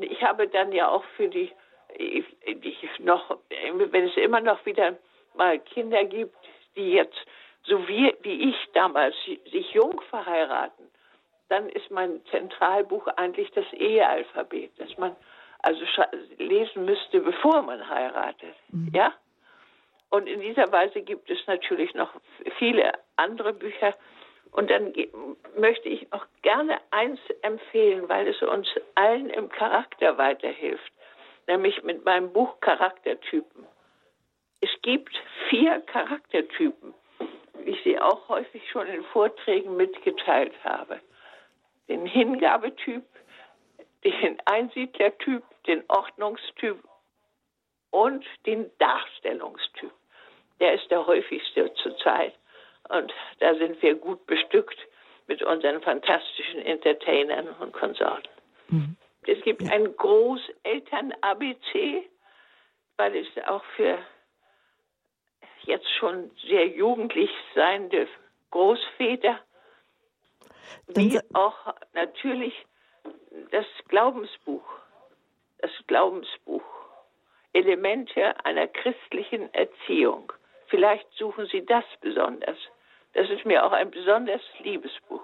[0.00, 1.50] ich habe dann ja auch für die,
[1.96, 4.96] ich, ich noch, wenn es immer noch wieder
[5.34, 6.36] mal Kinder gibt,
[6.76, 7.18] die jetzt
[7.64, 10.86] so wie, wie ich damals sich jung verheiraten,
[11.48, 15.14] dann ist mein Zentralbuch eigentlich das Ehealphabet, das man
[15.62, 15.84] also
[16.38, 18.54] lesen müsste, bevor man heiratet.
[18.68, 18.90] Mhm.
[18.92, 19.12] Ja?
[20.10, 22.10] Und in dieser Weise gibt es natürlich noch
[22.58, 23.94] viele andere Bücher,
[24.52, 24.92] und dann
[25.56, 30.92] möchte ich noch gerne eins empfehlen, weil es uns allen im Charakter weiterhilft,
[31.46, 33.66] nämlich mit meinem Buch Charaktertypen.
[34.60, 35.14] Es gibt
[35.48, 36.94] vier Charaktertypen,
[37.64, 41.00] wie ich sie auch häufig schon in Vorträgen mitgeteilt habe.
[41.88, 43.04] Den Hingabetyp,
[44.04, 46.78] den Einsiedlertyp, den Ordnungstyp
[47.90, 49.92] und den Darstellungstyp.
[50.60, 52.34] Der ist der häufigste zurzeit.
[52.88, 54.78] Und da sind wir gut bestückt
[55.26, 58.28] mit unseren fantastischen Entertainern und Konsorten.
[58.68, 58.96] Mhm.
[59.26, 62.08] Es gibt ein Großeltern-ABC,
[62.96, 63.98] weil es auch für
[65.64, 68.08] jetzt schon sehr jugendlich seiende
[68.50, 69.38] Großväter,
[70.88, 72.66] wie auch natürlich
[73.50, 74.64] das Glaubensbuch,
[75.58, 76.64] das Glaubensbuch,
[77.52, 80.32] Elemente einer christlichen Erziehung.
[80.72, 82.56] Vielleicht suchen Sie das besonders.
[83.12, 85.22] Das ist mir auch ein besonders liebes Buch.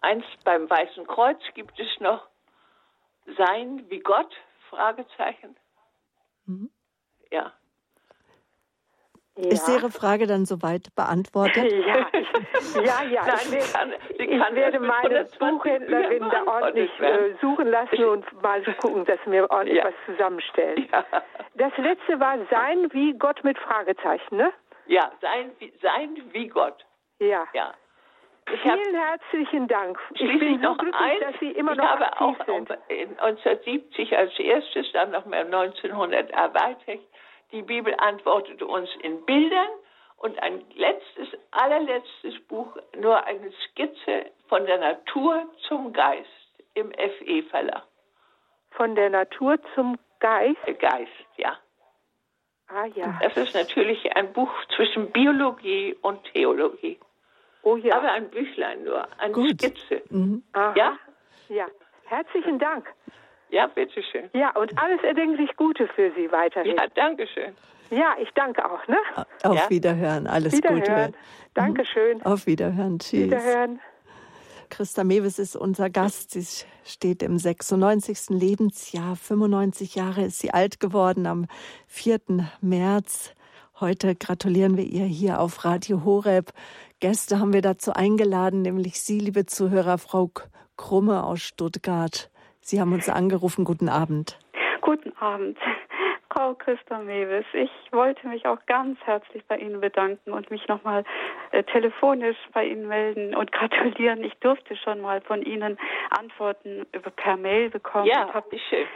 [0.00, 2.26] Eins beim Weißen Kreuz gibt es noch
[3.36, 4.34] Sein wie Gott?
[4.70, 5.54] Fragezeichen.
[6.46, 6.70] Mhm.
[7.30, 7.52] Ja.
[9.38, 9.50] Ja.
[9.50, 11.70] Ist Ihre Frage dann soweit beantwortet?
[11.70, 12.06] Ja,
[12.82, 13.26] ja, ja.
[13.26, 18.62] Nein, ich, kann, ich, ich werde meine Buchhändlerin da ordentlich äh, suchen lassen und mal
[18.80, 19.84] gucken, dass wir ordentlich ja.
[19.84, 20.88] was zusammenstellen.
[20.90, 21.04] Ja.
[21.54, 24.52] Das letzte war Sein wie Gott mit Fragezeichen, ne?
[24.86, 25.50] Ja, sein,
[25.82, 26.84] sein wie Gott.
[27.18, 27.46] Ja.
[27.52, 27.74] ja.
[28.52, 29.98] Ich Vielen herzlichen Dank.
[30.14, 32.70] Ich bin so glücklich, ein, dass Sie immer noch ich habe auch sind.
[32.70, 37.00] 1970 als erstes, dann noch mal 1900 erweitert
[37.52, 39.68] die Bibel antwortet uns in Bildern
[40.16, 46.28] und ein letztes, allerletztes Buch, nur eine Skizze von der Natur zum Geist
[46.74, 47.84] im FE-Verlag.
[48.70, 50.58] Von der Natur zum Geist?
[50.78, 51.58] Geist, ja.
[52.68, 53.18] Ah ja.
[53.22, 56.98] Das ist natürlich ein Buch zwischen Biologie und Theologie.
[57.62, 57.96] Oh ja.
[57.96, 59.60] Aber ein Büchlein nur, eine Gut.
[59.60, 60.02] Skizze.
[60.10, 60.42] Mhm.
[60.54, 60.98] Ja?
[61.48, 61.66] Ja.
[62.04, 62.92] Herzlichen Dank.
[63.50, 64.28] Ja, bitteschön.
[64.32, 66.76] Ja, und alles erdenklich Gute für Sie weiterhin.
[66.76, 67.54] Ja, danke schön.
[67.90, 68.86] Ja, ich danke auch.
[68.88, 68.96] Ne?
[69.44, 69.70] Auf Ja.
[69.70, 71.06] Wiederhören, alles Wiederhören.
[71.06, 71.18] Gute.
[71.54, 72.22] Dankeschön.
[72.24, 73.26] Auf Wiederhören, tschüss.
[73.26, 73.80] Wiederhören.
[74.68, 76.32] Christa Mewes ist unser Gast.
[76.32, 78.30] Sie steht im 96.
[78.30, 79.14] Lebensjahr.
[79.14, 81.46] 95 Jahre ist sie alt geworden am
[81.86, 82.20] 4.
[82.60, 83.32] März.
[83.78, 86.50] Heute gratulieren wir ihr hier auf Radio Horeb.
[86.98, 90.30] Gäste haben wir dazu eingeladen, nämlich Sie, liebe Zuhörer, Frau
[90.76, 92.30] Krumme aus Stuttgart.
[92.66, 93.64] Sie haben uns angerufen.
[93.64, 94.36] Guten Abend.
[94.80, 95.56] Guten Abend,
[96.32, 97.44] Frau Christa Mewes.
[97.52, 101.04] Ich wollte mich auch ganz herzlich bei Ihnen bedanken und mich nochmal
[101.52, 104.24] äh, telefonisch bei Ihnen melden und gratulieren.
[104.24, 105.78] Ich durfte schon mal von Ihnen
[106.10, 108.86] Antworten über, per Mail bekommen Ja, und, hab, wie schön.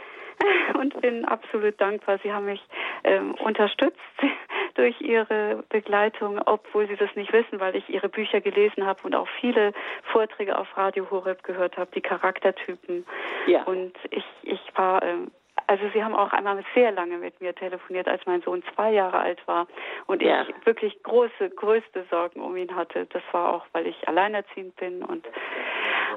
[0.79, 2.19] und bin absolut dankbar.
[2.23, 2.61] Sie haben mich
[3.03, 3.99] ähm, unterstützt
[4.75, 9.15] durch Ihre Begleitung, obwohl Sie das nicht wissen, weil ich Ihre Bücher gelesen habe und
[9.15, 9.73] auch viele
[10.03, 13.05] Vorträge auf Radio Horeb gehört habe, die Charaktertypen.
[13.47, 13.63] Ja.
[13.63, 15.31] Und ich, ich war, ähm,
[15.67, 19.19] also Sie haben auch einmal sehr lange mit mir telefoniert, als mein Sohn zwei Jahre
[19.19, 19.67] alt war
[20.07, 20.43] und Ja.
[20.43, 23.05] ich wirklich große, größte Sorgen um ihn hatte.
[23.07, 25.25] Das war auch, weil ich alleinerziehend bin und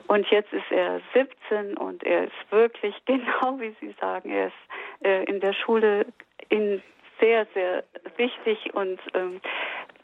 [0.06, 5.04] und jetzt ist er 17 und er ist wirklich genau wie Sie sagen, er ist
[5.04, 6.06] äh, in der Schule
[6.48, 6.82] in
[7.20, 7.84] sehr, sehr
[8.16, 9.40] wichtig und ähm,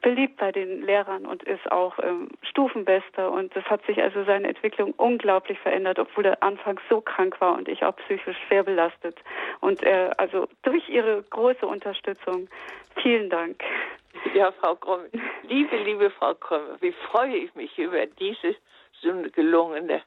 [0.03, 4.49] beliebt bei den Lehrern und ist auch ähm, Stufenbester und das hat sich also seine
[4.49, 9.19] Entwicklung unglaublich verändert, obwohl er anfangs so krank war und ich auch psychisch schwer belastet.
[9.61, 12.49] Und er, also durch Ihre große Unterstützung,
[13.03, 13.63] vielen Dank.
[14.35, 15.11] Ja, Frau Krumme.
[15.43, 18.57] Liebe, liebe Frau Krumme, wie freue ich mich über diese so eine
[19.03, 20.03] gelungene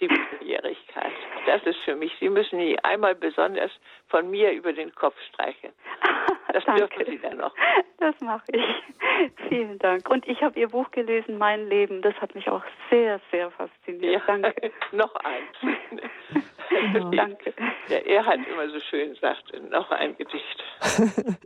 [0.00, 1.12] 17-Jährigkeit.
[1.46, 3.70] Das ist für mich, Sie müssen die einmal besonders
[4.08, 5.72] von mir über den Kopf streichen.
[6.52, 7.52] Das dürfen Sie dann noch.
[7.98, 8.62] Das mache ich.
[9.48, 10.08] Vielen Dank.
[10.08, 12.00] Und ich habe Ihr Buch gelesen, Mein Leben.
[12.00, 14.22] Das hat mich auch sehr, sehr fasziniert.
[14.24, 14.70] Danke.
[14.92, 16.44] noch eins.
[16.70, 17.10] Genau.
[17.16, 17.52] Danke.
[17.88, 20.64] Der Erhard immer so schön sagte, noch ein Gedicht.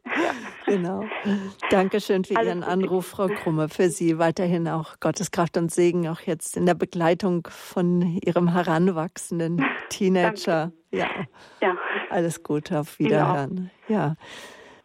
[0.66, 1.04] Genau.
[1.70, 2.72] Dankeschön für Alles Ihren Gute.
[2.72, 3.68] Anruf, Frau Krumme.
[3.68, 8.48] Für Sie weiterhin auch Gottes Kraft und Segen, auch jetzt in der Begleitung von Ihrem
[8.52, 10.72] heranwachsenden Teenager.
[10.90, 11.08] Ja,
[11.62, 11.76] Ja.
[12.10, 12.98] alles Gute, auf.
[12.98, 13.70] Wiederhören.
[13.88, 14.16] Ja.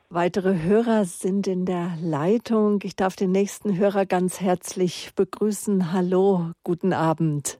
[0.09, 2.79] Weitere Hörer sind in der Leitung.
[2.83, 5.91] Ich darf den nächsten Hörer ganz herzlich begrüßen.
[5.91, 7.59] Hallo, guten Abend.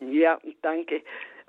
[0.00, 1.02] Ja, danke.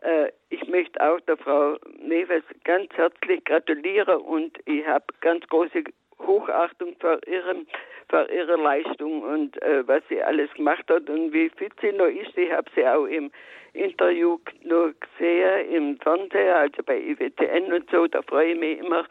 [0.06, 5.84] Äh, Ich möchte auch der Frau Neves ganz herzlich gratulieren und ich habe ganz große
[6.20, 7.66] Hochachtung vor, ihrem,
[8.10, 12.06] vor ihrer Leistung und äh, was sie alles gemacht hat und wie fit sie noch
[12.06, 12.38] ist.
[12.38, 13.32] Ich habe sie auch im
[13.74, 19.06] Interview nur gesehen, im Fernseher, also bei IWTN und so, da freue ich mich immer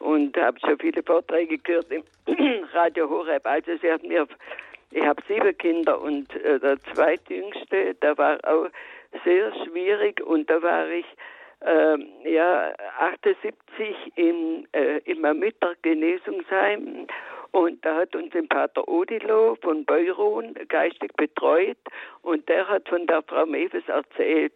[0.00, 2.02] und habe schon viele Vorträge gehört im
[2.74, 3.46] Radio Horeb.
[3.46, 4.26] Also sie hat mir
[4.92, 8.66] ich habe sieben Kinder und äh, der zweitjüngste, der war auch
[9.24, 11.06] sehr schwierig und da war ich
[11.62, 17.06] ähm, ja 78 im äh, im Müttergenesungsheim
[17.52, 21.76] und da hat uns den Pater Odilo von Beuron geistig betreut
[22.22, 24.52] und der hat von der Frau Mewes erzählt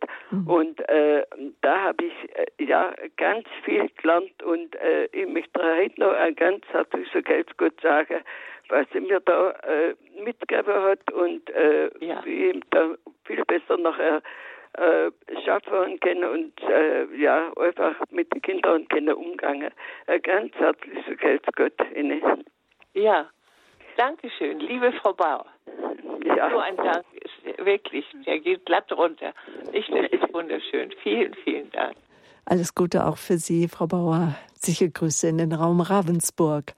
[0.46, 1.24] und äh,
[1.60, 6.36] da habe ich äh, ja ganz viel gelernt und äh, ich möchte heute noch ein
[6.36, 7.22] ganz herzliches
[7.56, 8.22] Gott sagen,
[8.68, 12.24] was sie mir da äh, mitgegeben hat und äh, Ja.
[12.24, 12.94] wie ich da
[13.24, 14.22] viel besser nachher
[14.74, 15.10] äh,
[15.44, 19.70] schaffen können und äh, ja, einfach mit den Kindern können umgehen.
[20.06, 22.44] Ein ganz herzliches Gott Ihnen.
[22.94, 23.28] Ja,
[23.96, 25.46] Dankeschön, liebe Frau Bauer.
[26.24, 26.50] Ja.
[26.50, 29.32] So ein Dank ist wirklich, der geht glatt runter.
[29.72, 30.92] Ich, das ist wunderschön.
[31.02, 31.94] Vielen, vielen Dank.
[32.46, 34.34] Alles Gute auch für Sie, Frau Bauer.
[34.54, 36.72] Sicher Grüße in den Raum Ravensburg.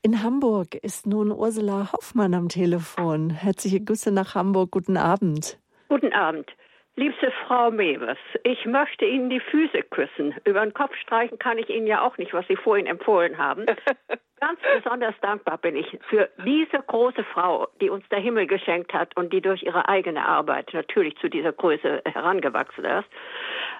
[0.00, 3.30] In Hamburg ist nun Ursula Hoffmann am Telefon.
[3.30, 4.70] Herzliche Grüße nach Hamburg.
[4.70, 5.58] Guten Abend.
[5.88, 6.48] Guten Abend.
[6.94, 10.34] Liebste Frau Mewes, ich möchte Ihnen die Füße küssen.
[10.44, 13.66] Über den Kopf streichen kann ich Ihnen ja auch nicht, was Sie vorhin empfohlen haben.
[14.40, 19.16] Ganz besonders dankbar bin ich für diese große Frau, die uns der Himmel geschenkt hat
[19.16, 23.08] und die durch ihre eigene Arbeit natürlich zu dieser Größe herangewachsen ist.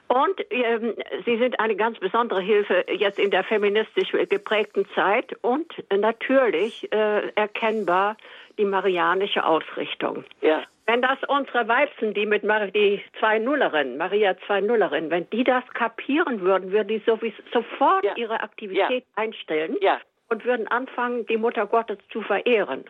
[0.09, 0.95] Und ähm,
[1.27, 7.29] Sie sind eine ganz besondere Hilfe jetzt in der feministisch geprägten Zeit und natürlich äh,
[7.35, 8.17] erkennbar
[8.57, 10.25] die marianische Ausrichtung.
[10.41, 15.29] Ja, Wenn das unsere Weibsen, die mit Mar die zwei Nullerinnen, Maria zwei Nullerinnen, wenn
[15.31, 17.03] die das kapieren würden, würden die
[17.53, 18.17] sofort Ja.
[18.17, 20.01] ihre Aktivität einstellen ja,
[20.31, 22.85] und würden anfangen, die Mutter Gottes zu verehren.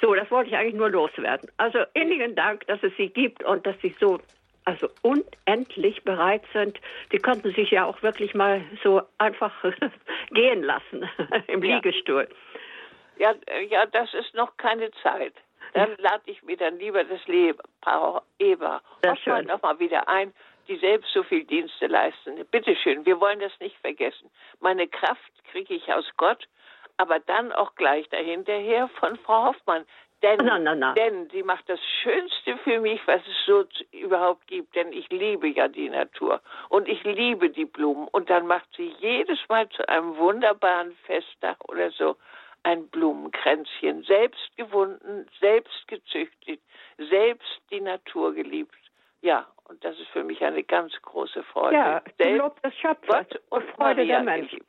[0.00, 1.50] So, das wollte ich eigentlich nur loswerden.
[1.58, 4.18] Also innigen Dank, dass es sie gibt und dass sie so
[4.64, 6.78] also unendlich bereit sind.
[7.10, 9.52] Sie könnten sich ja auch wirklich mal so einfach
[10.30, 11.08] gehen lassen
[11.48, 11.76] im Ja.
[11.76, 12.28] Liegestuhl.
[13.18, 15.34] ja, äh, ja, das ist noch keine Zeit.
[15.74, 19.46] Dann lade ich mir dann lieber das Leber, Frau Eber Sehr Hoffmann schön.
[19.46, 20.32] noch mal wieder ein.
[20.68, 22.44] die selbst so viel Dienste leisten.
[22.50, 24.30] Bitte schön, wir wollen das nicht vergessen.
[24.60, 26.46] Meine Kraft kriege ich aus Gott,
[26.96, 29.84] aber dann auch gleich dahinterher von Frau Hoffmann.
[30.22, 30.92] Denn, na, na, na.
[30.92, 34.76] denn sie macht das Schönste für mich, was es so überhaupt gibt.
[34.76, 38.06] Denn ich liebe ja die Natur und ich liebe die Blumen.
[38.08, 42.16] Und dann macht sie jedes Mal zu einem wunderbaren Festtag oder so
[42.62, 46.60] ein Blumenkränzchen, selbst gewunden, selbst gezüchtet,
[46.98, 48.74] selbst die Natur geliebt.
[49.22, 51.76] Ja, und das ist für mich eine ganz große Freude.
[51.76, 54.60] Ja, selbst Lob des Schöpfers Gott und Freude Maria der Menschen.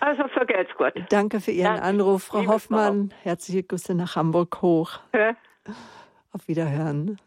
[0.00, 0.94] Ja, Also vergelt's Gott.
[1.10, 3.12] Danke für Ihren Danke, Anruf, Frau liebe Hoffmann.
[3.22, 5.00] Herzliche Grüße nach Hamburg hoch.
[5.12, 5.34] Hä?
[6.32, 7.18] Auf Wiederhören.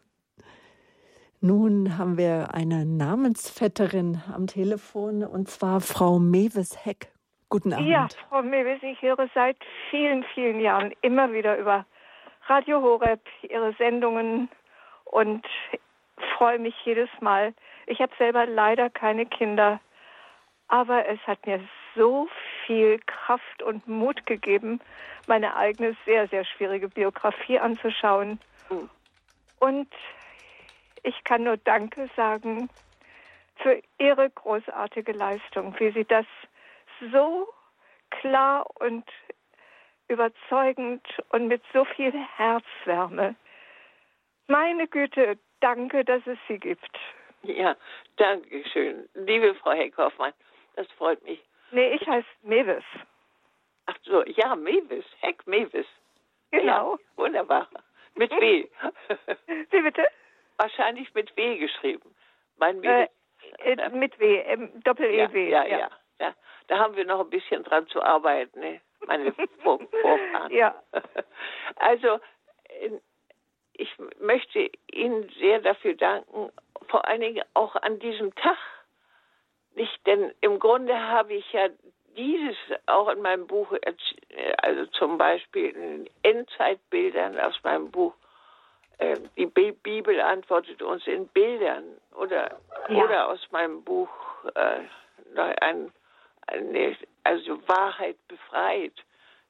[1.40, 7.10] Nun haben wir eine Namensvetterin am Telefon und zwar Frau Mewes Heck.
[7.48, 7.88] Guten Abend.
[7.88, 9.56] Ja, Frau Mewes, ich höre seit
[9.90, 11.84] vielen, vielen Jahren immer wieder über
[12.46, 14.48] Radio Horeb Ihre Sendungen
[15.04, 15.44] und
[16.38, 17.54] freue mich jedes Mal.
[17.86, 19.80] Ich habe selber leider keine Kinder,
[20.68, 21.60] aber es hat mir
[21.94, 22.28] so
[22.66, 24.80] viel Kraft und Mut gegeben,
[25.26, 28.38] meine eigene sehr, sehr schwierige Biografie anzuschauen.
[29.60, 29.88] Und
[31.02, 32.68] ich kann nur Danke sagen
[33.56, 36.26] für Ihre großartige Leistung, wie Sie das
[37.12, 37.48] so
[38.10, 39.04] klar und
[40.08, 43.34] überzeugend und mit so viel Herzwärme.
[44.46, 46.98] Meine Güte, danke, dass es Sie gibt.
[47.42, 47.76] ja,
[48.16, 49.08] danke schön.
[49.14, 50.32] Liebe Frau Heckhoffmann,
[50.76, 51.40] das freut mich.
[51.72, 52.84] Nee, ich heiße Mewes.
[53.86, 55.86] Ach so, ja, Mewis, Heck Mewis.
[56.50, 56.92] Genau.
[56.96, 57.68] Ja, wunderbar.
[58.14, 58.68] Mit W.
[59.70, 60.06] Wie bitte?
[60.58, 62.14] Wahrscheinlich mit W geschrieben.
[62.58, 63.08] Mein Äh,
[63.64, 63.78] Mewis.
[63.78, 65.48] äh, mit W, ähm, Doppel-E-W.
[65.50, 66.34] ja, ja, ja, ja.
[66.68, 68.80] Da haben wir noch ein bisschen dran zu arbeiten, ne?
[69.06, 70.52] meine Vor Vorfahren.
[70.52, 70.80] Ja.
[71.76, 72.20] Also,
[72.68, 72.90] äh,
[73.72, 76.52] ich möchte Ihnen sehr dafür danken,
[76.88, 78.58] vor allen Dingen auch an diesem Tag.
[79.74, 81.68] Nicht, denn im Grunde habe ich ja
[82.16, 82.56] dieses
[82.86, 88.12] auch in meinem Buch, äh, also zum Beispiel in Endzeitbildern aus meinem Buch,
[88.98, 91.84] äh, die Bi- Bibel antwortet uns in Bildern
[92.16, 92.58] oder,
[92.88, 93.04] Ja.
[93.04, 94.10] oder aus meinem Buch
[94.54, 94.80] äh,
[95.60, 95.90] ein,
[96.48, 98.92] eine, also Wahrheit befreit.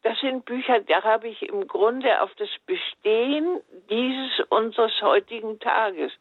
[0.04, 3.60] Das sind Bücher, da habe ich im Grunde auf das Bestehen
[3.90, 6.12] dieses unseres heutigen Tages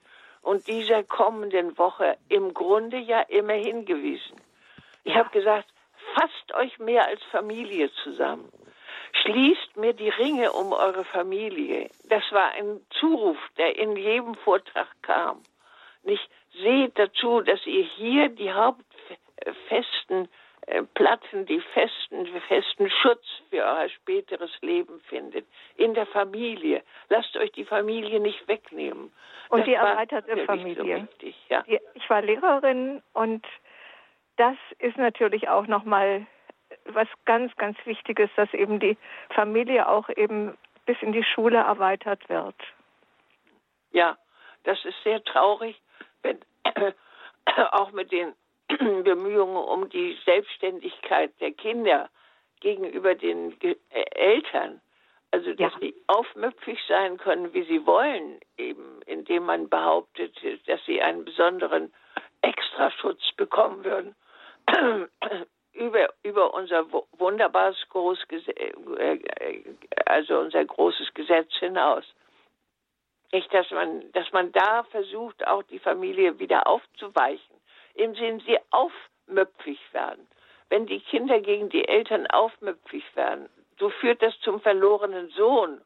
[0.42, 4.40] und dieser kommenden Woche im Grunde ja immer hingewiesen.
[5.04, 5.68] Ich habe gesagt,
[6.16, 8.52] fasst euch mehr als Familie zusammen.
[9.24, 11.90] Schließt mir die Ringe um eure Familie.
[12.06, 15.42] Das war ein Zuruf, der in jedem Vortrag kam.
[16.04, 20.28] Nicht seht dazu, dass ihr hier die hauptfesten äh,
[20.94, 25.46] Platten, die festen, festen Schutz für euer späteres Leben findet.
[25.76, 26.84] In der Familie.
[27.10, 29.12] Lasst euch die Familie nicht wegnehmen.
[29.50, 30.76] Und Das die erweiterte Familie.
[30.98, 31.64] So wichtig, ja.
[31.64, 33.46] Die- Ich war Lehrerin und
[34.38, 36.26] das ist natürlich auch nochmal
[36.86, 38.98] was ganz, ganz Wichtiges, dass eben die
[39.32, 42.56] Familie auch eben bis in die Schule erweitert wird.
[43.92, 44.18] Ja,
[44.64, 45.82] das ist sehr traurig,
[46.22, 46.40] wenn
[47.72, 48.34] auch mit den
[49.04, 52.10] Bemühungen um die Selbstständigkeit der Kinder
[52.60, 53.76] gegenüber den äh,
[54.12, 54.82] Eltern,
[55.32, 55.80] also dass Ja.
[55.80, 60.36] sie aufmüpfig sein können, wie sie wollen, eben indem man behauptet,
[60.68, 61.92] dass sie einen besonderen
[62.42, 64.16] Extraschutz bekommen würden.
[65.74, 68.54] Über über unser wu- wunderbares Großgesetz,
[70.06, 72.04] also unser großes Gesetz hinaus.
[73.32, 77.56] Nicht, dass man, dass man da versucht, auch die Familie wieder aufzuweichen,
[78.16, 80.28] Sinn, sie aufmüpfig werden.
[80.70, 83.50] Wenn die Kinder gegen die Eltern aufmüpfig werden,
[83.80, 85.82] so führt das zum verlorenen Sohn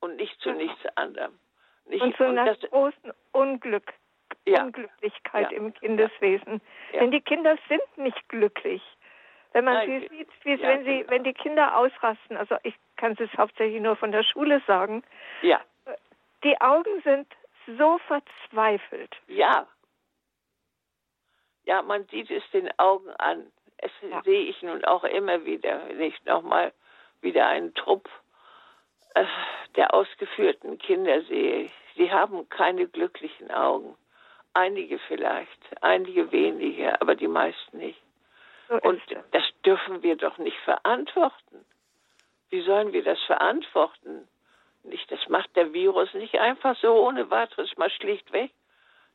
[0.00, 1.38] und nicht zu nichts anderem.
[1.86, 2.02] Nicht?
[2.02, 3.92] Und zu einer das, großen Unglück,
[4.44, 4.62] Ja.
[4.64, 5.56] Unglücklichkeit Ja.
[5.56, 6.60] im Kindeswesen.
[6.92, 7.00] Ja.
[7.00, 8.82] Denn die Kinder sind nicht glücklich.
[9.52, 11.10] Wenn man Nein, sie sieht, wie, ja, wenn, sie, genau.
[11.10, 15.02] wenn die Kinder ausrasten, also ich kann es hauptsächlich nur von der Schule sagen,
[15.42, 15.60] ja,
[16.42, 17.26] die Augen sind
[17.78, 19.14] so verzweifelt.
[19.28, 19.66] ja.
[21.64, 23.50] Ja, man sieht es den Augen an.
[23.78, 24.22] Es Ja.
[24.22, 26.72] sehe ich nun auch immer wieder, wenn ich nochmal
[27.20, 28.08] wieder einen Trupp
[29.14, 29.24] äh,
[29.76, 31.70] der ausgeführten Kinder sehe.
[31.96, 33.96] Sie haben keine glücklichen Augen.
[34.54, 38.00] Einige vielleicht, einige wenige, aber die meisten nicht.
[38.68, 39.18] So Und es.
[39.32, 41.64] das dürfen wir doch nicht verantworten.
[42.50, 44.28] Wie sollen wir das verantworten?
[44.84, 48.50] Nicht, das macht der Virus nicht einfach so ohne weiteres mal schlicht weg.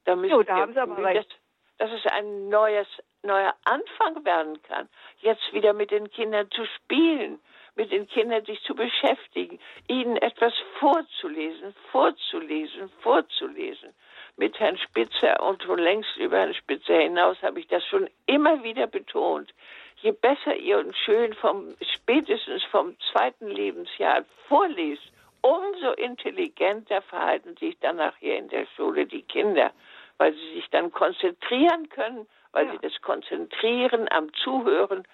[0.06, 1.38] Da müssen Jo, da wir haben Sie aber recht.
[1.78, 2.88] Dass, es ein neues,
[3.24, 4.90] neuer Anfang werden kann.
[5.20, 7.40] Jetzt wieder mit den Kindern zu spielen,
[7.76, 13.94] mit den Kindern sich zu beschäftigen, ihnen etwas vorzulesen, vorzulesen, vorzulesen.
[14.38, 18.64] mit Herrn Spitzer und schon längst über Herrn Spitzer hinaus habe ich das schon immer
[18.64, 19.54] wieder betont.
[19.98, 27.80] Je besser ihr und schön vom spätestens vom zweiten Lebensjahr vorliest, umso intelligenter verhalten sich
[27.80, 29.72] dann nachher in der Schule die Kinder,
[30.18, 32.72] weil sie sich dann konzentrieren können, weil ja.
[32.74, 35.08] sie das Konzentrieren am Zuhören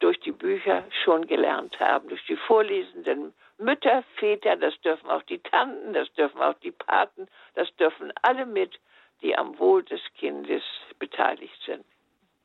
[0.00, 5.38] durch die Bücher schon gelernt haben, durch die vorlesenden Mütter, Väter, das dürfen auch die
[5.38, 8.78] Tanten, das dürfen auch die Paten, das dürfen alle mit,
[9.22, 10.62] die am Wohl des Kindes
[10.98, 11.84] beteiligt sind.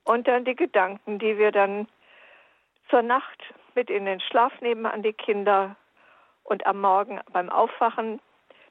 [0.06, 1.88] Und dann die Gedanken, die wir dann
[2.90, 3.42] zur Nacht
[3.76, 5.76] mit in den Schlaf nehmen an die Kinder
[6.44, 8.20] und am Morgen beim Aufwachen.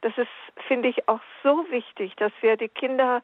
[0.01, 0.29] Das ist,
[0.67, 3.23] finde ich, auch so wichtig, dass wir die Kinder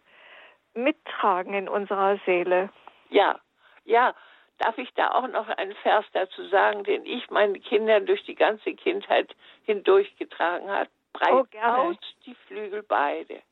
[0.75, 2.71] mittragen in unserer Seele.
[3.11, 3.39] Ja,
[3.85, 4.15] ja,
[4.59, 8.37] Darf ich da auch noch einen Vers dazu sagen, den ich meinen Kindern durch die
[8.37, 9.35] ganze Kindheit
[9.65, 10.89] hindurchgetragen habe?
[11.13, 13.43] Breit oh, aus die Flügel beide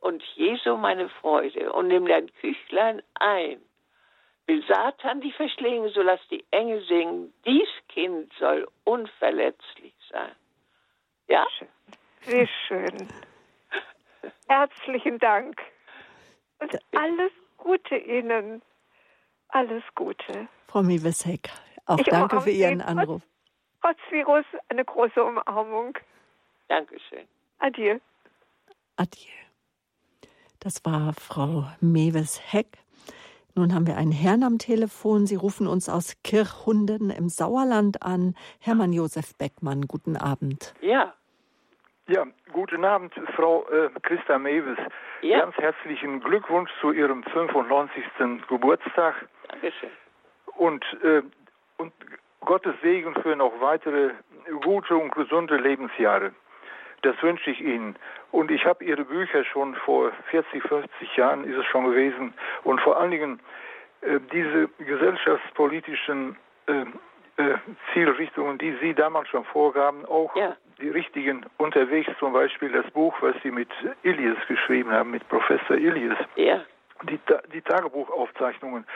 [0.00, 3.60] und Jesu meine Freude und nimm dein Küchlein ein.
[4.46, 7.32] Will Satan die verschlingen, so lass die Engel singen.
[7.44, 10.34] Dies Kind soll unverletzlich sein.
[11.28, 11.46] Ja?
[12.26, 13.08] Wie schön.
[14.48, 15.60] Herzlichen Dank.
[16.58, 18.62] Und alles Gute Ihnen.
[19.48, 20.48] Alles Gute.
[20.68, 21.50] Frau Miwesek,
[21.86, 23.22] auch ich danke für Ihren Anruf.
[23.80, 25.96] Trotz, Virus eine große Umarmung.
[26.68, 27.26] Dankeschön.
[27.58, 27.98] Adieu.
[28.96, 29.30] Adieu.
[30.60, 32.78] Das war Frau Mewes Heck.
[33.54, 35.26] Nun haben wir einen Herrn am Telefon.
[35.26, 38.34] Sie rufen uns aus Kirchhunden im Sauerland an.
[38.58, 40.74] Hermann Josef Beckmann, guten Abend.
[40.80, 41.14] Ja.
[42.08, 44.78] Ja, guten Abend, Frau äh, Christa Mewes.
[45.22, 45.40] Ja.
[45.40, 48.04] Ganz herzlichen Glückwunsch zu Ihrem 95.
[48.48, 49.26] Geburtstag.
[49.48, 49.90] Dankeschön.
[50.56, 51.22] Und, äh,
[51.78, 51.92] und
[52.42, 54.10] Gottes Segen für noch weitere
[54.62, 56.32] gute und gesunde Lebensjahre.
[57.02, 57.96] Das wünsche ich Ihnen.
[58.30, 62.34] Und ich habe Ihre Bücher schon vor 40, 50 Jahren ist es schon gewesen.
[62.62, 63.40] Und vor allen Dingen
[64.02, 66.36] äh, diese gesellschaftspolitischen
[66.68, 66.84] äh,
[67.42, 67.58] äh,
[67.92, 70.56] Zielrichtungen, die Sie damals schon vorgaben, auch ja.
[70.80, 73.68] Die richtigen unterwegs, zum Beispiel das Buch, was Sie mit
[74.02, 76.18] Ilias geschrieben haben, mit Professor Ilias.
[76.36, 76.62] Ja.
[77.02, 77.18] Die,
[77.52, 78.86] die Tagebuchaufzeichnungen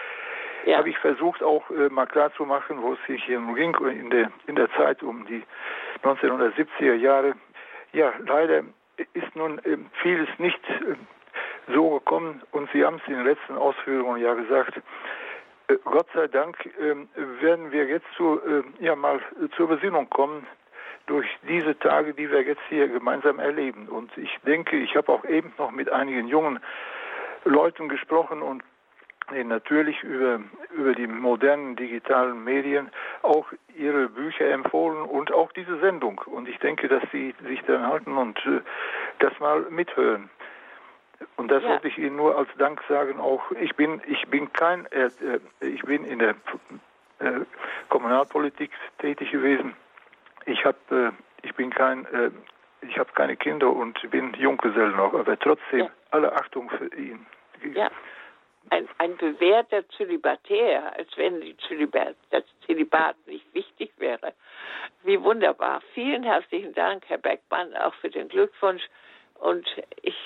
[0.67, 0.79] ja.
[0.79, 4.57] habe ich versucht auch äh, mal klarzumachen, wo es sich hier ging in der, in
[4.57, 5.43] der Zeit um die
[6.03, 7.35] 1970er Jahre.
[7.93, 8.63] Ja, leider
[9.15, 10.95] ist nun äh, vieles nicht äh,
[11.73, 14.81] so gekommen und Sie haben es in den letzten Ausführungen ja gesagt.
[15.69, 17.09] Äh, Gott sei Dank ähm,
[17.41, 19.21] werden wir jetzt zu, äh, ja mal
[19.57, 20.47] zur Besinnung kommen
[21.11, 23.89] durch diese Tage, die wir jetzt hier gemeinsam erleben.
[23.89, 26.61] Und ich denke, ich habe auch eben noch mit einigen jungen
[27.45, 28.63] Leuten gesprochen und
[29.45, 32.91] natürlich über, über die modernen digitalen Medien
[33.23, 33.47] auch
[33.77, 36.21] ihre Bücher empfohlen und auch diese Sendung.
[36.27, 38.61] Und ich denke, dass sie sich dann halten und äh,
[39.19, 40.31] das mal mithören.
[41.37, 41.71] Und das ja.
[41.71, 43.19] wollte ich Ihnen nur als Dank sagen.
[43.19, 46.35] Auch ich bin, ich bin kein, äh, äh ich bin in der
[47.19, 47.41] äh,
[47.89, 49.75] Kommunalpolitik tätig gewesen.
[50.47, 52.31] Ich habe, äh, ich bin kein, äh,
[52.83, 55.91] ich habe keine Kinder und bin Junggeselle noch, aber trotzdem ja.
[56.11, 57.27] alle Achtung für ihn.
[57.75, 57.91] Ja
[58.69, 64.33] ein, ein bewährter Zölibatär, als wenn die Zölibat, das Zölibat nicht wichtig wäre.
[65.03, 65.83] Wie wunderbar.
[65.95, 68.83] Vielen herzlichen Dank, Herr Beckmann, auch für den Glückwunsch.
[69.35, 69.67] Und
[70.03, 70.17] ich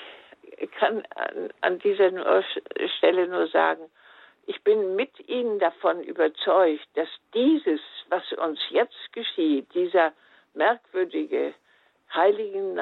[0.79, 2.11] kann an, an dieser
[2.97, 3.89] Stelle nur sagen,
[4.47, 10.13] ich bin mit Ihnen davon überzeugt, dass dieses, was uns jetzt geschieht, dieser
[10.53, 11.53] merkwürdige
[12.13, 12.75] Heiligen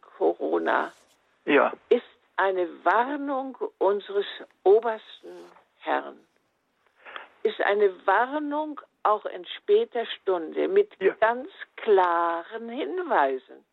[0.00, 0.92] Corona,
[1.44, 1.72] ja.
[1.88, 2.02] ist
[2.36, 4.26] eine Warnung unseres
[4.62, 5.50] obersten
[5.80, 6.18] Herrn.
[7.42, 11.14] Ist eine Warnung auch in später Stunde mit ja.
[11.20, 13.64] ganz klaren Hinweisen,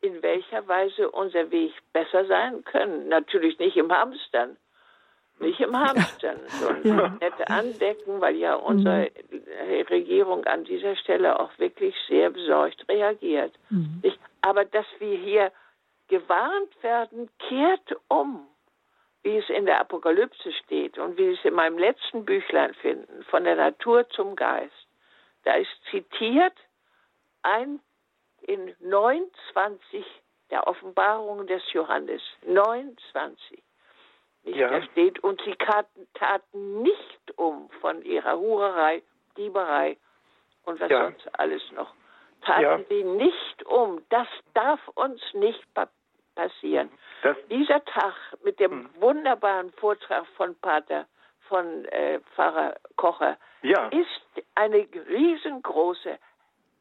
[0.00, 3.08] in welcher Weise unser Weg besser sein können.
[3.08, 4.56] Natürlich nicht im Hamstern,
[5.40, 7.08] nicht im Hamstern, sondern ja.
[7.20, 9.86] nette Andecken, weil ja unsere mhm.
[9.90, 13.52] Regierung an dieser Stelle auch wirklich sehr besorgt reagiert.
[13.70, 14.00] Mhm.
[14.02, 15.52] Ich, aber dass wir hier
[16.08, 18.46] gewarnt werden, kehrt um,
[19.22, 23.44] wie es in der Apokalypse steht und wie es in meinem letzten Büchlein finden, von
[23.44, 24.72] der Natur zum Geist.
[25.44, 26.54] Da ist zitiert
[27.42, 27.80] ein
[28.42, 30.04] in 29
[30.50, 33.62] der Offenbarungen des Johannes, 29.
[34.46, 34.70] Ja.
[34.70, 35.56] Da steht, und sie
[36.14, 39.02] taten nicht um von ihrer Hurerei,
[39.36, 39.96] Dieberei
[40.64, 41.04] und was ja.
[41.04, 41.92] sonst alles noch
[42.46, 42.80] taten ja.
[42.88, 44.02] sie nicht um.
[44.08, 45.66] Das darf uns nicht
[46.34, 46.90] passieren.
[47.22, 48.14] Das Dieser Tag
[48.44, 48.90] mit dem hm.
[49.00, 51.06] wunderbaren Vortrag von Pater,
[51.48, 53.88] von äh, Pfarrer Kocher, ja.
[53.88, 56.18] ist eine riesengroße,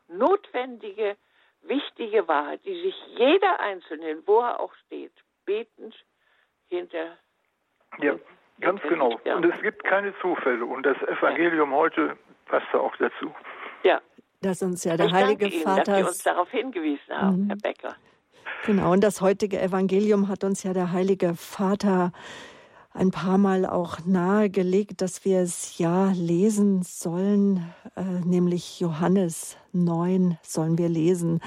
[0.08, 1.18] notwendige,
[1.62, 5.14] wichtige Wahrheit, die sich jeder Einzelne, wo er auch steht,
[5.46, 5.96] betend
[6.68, 7.18] hinter.
[8.00, 8.16] Ja,
[8.62, 9.20] ganz genau.
[9.26, 9.36] Ja.
[9.36, 10.66] Und es gibt keine Zufälle.
[10.66, 11.78] Und das Evangelium ja.
[11.78, 13.34] heute passt da auch dazu.
[13.84, 14.02] Ja.
[14.42, 15.84] Dass uns ja der ich Heilige Ihnen, Vater.
[15.84, 17.48] Dass Sie uns darauf hingewiesen haben, mhm.
[17.48, 17.96] Herr Becker.
[18.66, 22.12] Genau, und das heutige Evangelium hat uns ja der Heilige Vater
[22.94, 30.38] ein paar Mal auch nahegelegt, dass wir es ja lesen sollen, äh, nämlich Johannes 9
[30.42, 31.42] sollen wir lesen.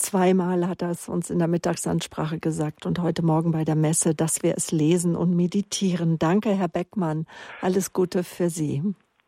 [0.00, 4.14] Zweimal hat er es uns in der Mittagsansprache gesagt und heute Morgen bei der Messe,
[4.14, 6.18] dass wir es lesen und meditieren.
[6.18, 7.26] Danke, Herr Beckmann.
[7.60, 8.82] Alles Gute für Sie.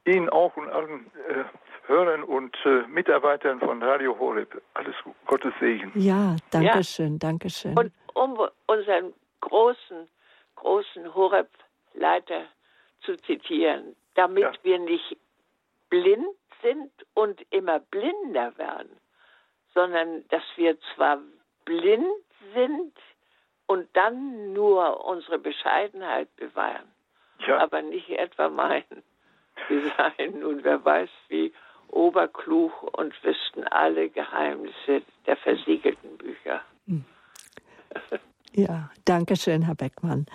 [0.06, 1.44] Ihnen auch und allen äh,
[1.86, 4.62] Hörern und äh, Mitarbeitern von Radio Horeb.
[4.72, 4.94] Alles
[5.26, 5.92] Gottes Segen.
[5.94, 7.76] Ja, danke schön, danke schön.
[7.78, 10.08] Und um unseren großen
[10.62, 12.44] großen Horeb-Leiter
[13.02, 14.52] zu zitieren, damit ja.
[14.62, 15.16] wir nicht
[15.90, 18.90] blind sind und immer blinder werden,
[19.74, 21.18] sondern dass wir zwar
[21.64, 22.06] blind
[22.54, 22.92] sind
[23.66, 26.90] und dann nur unsere Bescheidenheit bewahren,
[27.46, 27.58] ja.
[27.58, 29.02] aber nicht etwa meinen,
[29.68, 31.52] wir seien nun wer weiß wie
[31.88, 36.62] oberklug und wüssten alle Geheimnisse der versiegelten Bücher.
[38.54, 40.26] Ja, danke schön, Herr Beckmann.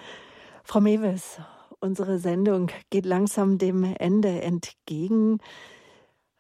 [0.63, 1.39] Frau Mewes,
[1.79, 5.39] unsere Sendung geht langsam dem Ende entgegen.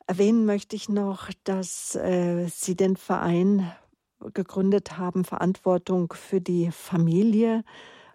[0.07, 3.71] Erwähnen möchte ich noch, dass äh, Sie den Verein
[4.33, 7.63] gegründet haben, Verantwortung für die Familie.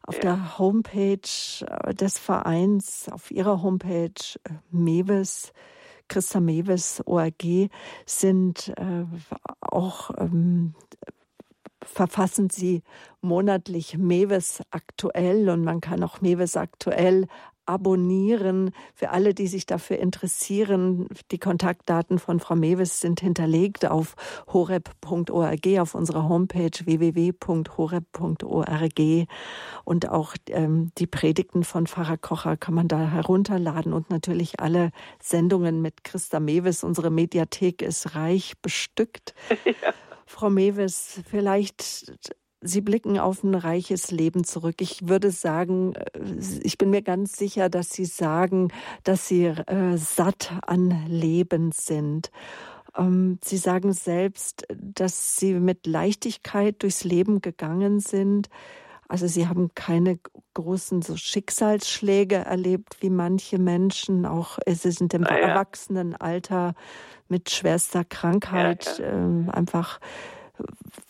[0.02, 0.22] Auf ja.
[0.22, 1.20] der Homepage
[1.60, 4.08] äh, des Vereins, auf Ihrer Homepage
[4.44, 5.52] äh, Mewes,
[6.08, 7.68] Christa Mewes ORG,
[8.06, 9.04] sind äh,
[9.60, 10.74] auch ähm,
[11.84, 12.82] verfassen Sie
[13.20, 17.26] monatlich Mewes aktuell und man kann auch Mewes aktuell
[17.66, 18.72] abonnieren.
[18.94, 24.14] Für alle, die sich dafür interessieren, die Kontaktdaten von Frau Mewes sind hinterlegt auf
[24.52, 29.00] horeb.org, auf unserer Homepage www.horeb.org.
[29.84, 34.90] Und auch ähm, die Predigten von Pfarrer Kocher kann man da herunterladen und natürlich alle
[35.20, 36.84] Sendungen mit Christa Mewes.
[36.84, 39.34] Unsere Mediathek ist reich bestückt.
[39.64, 39.94] Ja.
[40.26, 42.12] Frau Mewes, vielleicht
[42.62, 44.76] Sie blicken auf ein reiches Leben zurück.
[44.80, 46.20] Ich würde sagen, äh,
[46.62, 48.68] ich bin mir ganz sicher, dass Sie sagen,
[49.04, 52.30] dass Sie äh, satt an Leben sind.
[52.96, 58.48] Ähm, Sie sagen selbst, dass Sie mit Leichtigkeit durchs Leben gegangen sind.
[59.08, 60.18] Also Sie haben keine
[60.54, 64.24] großen so Schicksalsschläge erlebt wie manche Menschen.
[64.24, 65.48] Auch Sie sind im ah, ja.
[65.48, 66.74] Erwachsenenalter
[67.28, 69.48] mit schwerster Krankheit ja, ja.
[69.48, 70.00] Äh, einfach.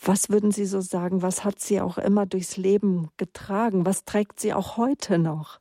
[0.01, 1.21] Was würden Sie so sagen?
[1.21, 3.85] Was hat Sie auch immer durchs Leben getragen?
[3.85, 5.59] Was trägt Sie auch heute noch?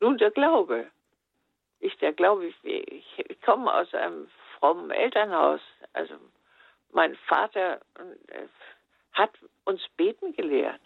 [0.00, 0.86] Nun, der Glaube.
[1.80, 4.28] Ich, der Glaube, ich, ich komme aus einem
[4.58, 5.60] frommen Elternhaus.
[5.92, 6.14] Also
[6.92, 8.46] mein Vater äh,
[9.12, 9.30] hat
[9.64, 10.80] uns beten gelehrt.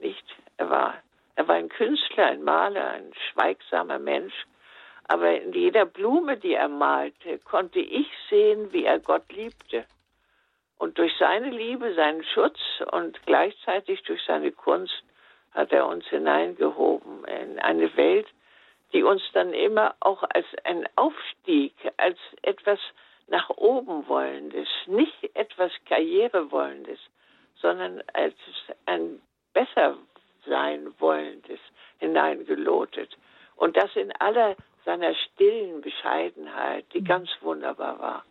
[0.00, 0.24] Nicht?
[0.56, 0.94] Er war,
[1.36, 4.34] er war ein Künstler, ein Maler, ein schweigsamer Mench.
[5.04, 9.84] Aber in jeder Blume, die er malte, konnte ich sehen, wie er Gott liebte.
[10.82, 12.58] Und durch seine Liebe, seinen Schutz
[12.90, 15.04] und gleichzeitig durch seine Kunst
[15.52, 18.26] hat er uns hineingehoben in eine Welt,
[18.92, 22.80] die uns dann immer auch als ein Aufstieg, als etwas
[23.28, 26.98] nach oben wollendes, nicht etwas Karriere wollendes,
[27.60, 28.34] sondern als
[28.86, 29.22] ein
[29.52, 29.96] besser
[30.46, 31.60] sein wollendes
[32.00, 33.16] hineingelotet.
[33.54, 37.06] Und das in aller seiner stillen Bescheidenheit, die mhm.
[37.06, 38.24] ganz wunderbar war.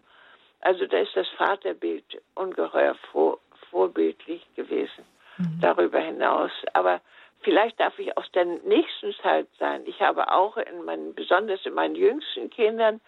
[0.61, 3.39] Also da ist das Vaterbild ungeheuer vor,
[3.69, 5.05] vorbildlich gewesen
[5.37, 5.59] mhm.
[5.61, 6.51] darüber hinaus.
[6.73, 7.01] Aber
[7.41, 9.83] vielleicht darf ich aus der nächsten Zeit sein.
[9.85, 13.01] Ich habe auch in meinen, besonders in meinen jüngsten Kindern,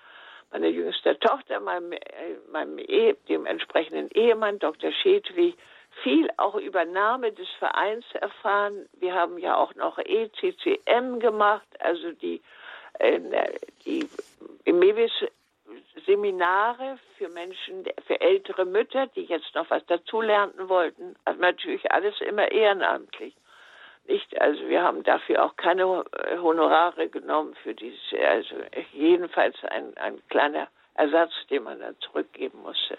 [0.52, 2.00] meiner jüngsten Tochter, meinem, äh,
[2.52, 4.92] meinem Ehe, dem entsprechenden Ehemann, Dr.
[4.92, 5.56] Schädwig,
[6.02, 8.88] viel auch über Name des Vereins erfahren.
[8.94, 12.42] Wir haben ja auch noch ECCM gemacht, also die
[13.86, 14.08] die
[14.66, 15.12] Mewis
[16.06, 21.16] Seminare für Menschen, für ältere Mütter, die jetzt noch was dazulernen wollten.
[21.26, 23.36] Also natürlich alles immer ehrenamtlich.
[24.06, 26.04] Nicht, also wir haben dafür auch keine
[26.42, 28.56] Honorare genommen für dieses, also
[28.92, 32.98] jedenfalls ein, ein kleiner Ersatz, den man dann zurückgeben musste.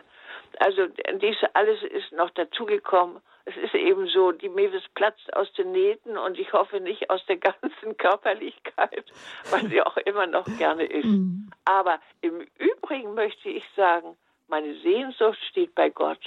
[0.59, 0.87] Also
[1.21, 6.17] dies alles ist noch dazugekommen es ist eben so, die Mewis platzt aus den Nähten
[6.17, 9.05] und ich hoffe nicht aus der ganzen Körperlichkeit,
[9.51, 11.05] weil sie auch immer noch gerne ist.
[11.05, 11.51] Mhm.
[11.65, 12.47] Aber im
[12.85, 14.15] Übrigen möchte ich sagen,
[14.47, 16.21] meine Sehnsucht steht bei Gott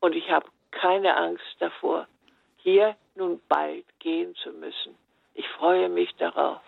[0.00, 2.06] und ich habe keine Angst davor,
[2.56, 4.96] hier nun bald gehen zu müssen.
[5.34, 6.62] Ich freue mich darauf,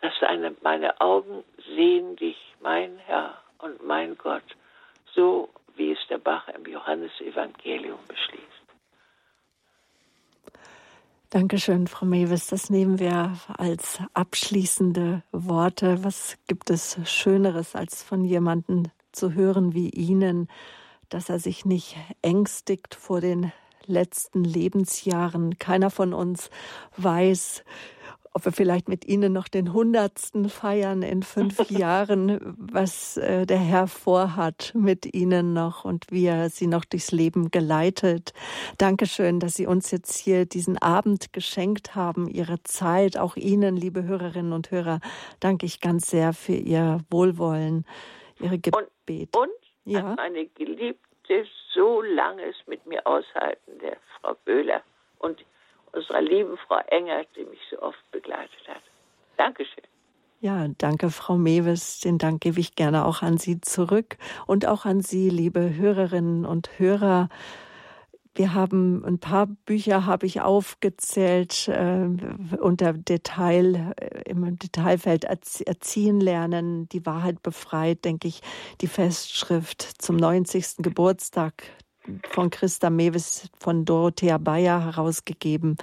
[0.00, 1.42] dass eine, meine Augen
[1.74, 4.44] sehen dich, mein Herr und mein Gott,
[5.12, 8.55] so wie es der Bach im Johannesevangelium beschließt.
[11.36, 12.46] Dankeschön, Frau Mewes.
[12.46, 16.02] Das nehmen wir als abschließende Worte.
[16.02, 20.48] Was gibt es Schöneres, als von jemandem zu hören wie Ihnen,
[21.10, 23.52] dass er sich nicht ängstigt vor den
[23.84, 25.58] letzten Lebensjahren.
[25.58, 26.48] Keiner von uns
[26.96, 27.64] weiß,
[28.36, 33.56] ob wir vielleicht mit Ihnen noch den Hundertsten feiern in fünf Jahren, was äh, der
[33.56, 38.34] Herr vorhat mit Ihnen noch und wie er Sie noch durchs Leben geleitet.
[38.76, 43.16] Dankeschön, dass Sie uns jetzt hier diesen Abend geschenkt haben, Ihre Zeit.
[43.16, 45.00] Auch Ihnen, liebe Hörerinnen und Hörer,
[45.40, 47.86] danke ich ganz sehr für Ihr Wohlwollen,
[48.38, 49.34] Ihre Gebet.
[49.34, 49.50] Und, und
[49.86, 50.14] ja?
[50.14, 54.82] meine Geliebte so langes mit mir aushalten, der Frau Böhler.
[55.20, 55.42] Und
[55.96, 58.82] unserer lieben Frau Enger, die mich so oft begleitet hat.
[59.36, 59.84] Dankeschön.
[60.40, 62.00] Ja, danke, Frau Mewes.
[62.00, 66.44] Den Dank gebe ich gerne auch an Sie zurück und auch an Sie, liebe Hörerinnen
[66.44, 67.28] und Hörer.
[68.34, 72.06] Wir haben ein paar Bücher habe ich aufgezählt äh,
[72.60, 78.42] unter Detail äh, im Detailfeld Erziehen lernen, die Wahrheit befreit, denke ich,
[78.82, 80.82] die Festschrift zum 90.
[80.82, 81.62] Geburtstag
[82.30, 85.76] von Christa Mewes von Dorothea Bayer herausgegeben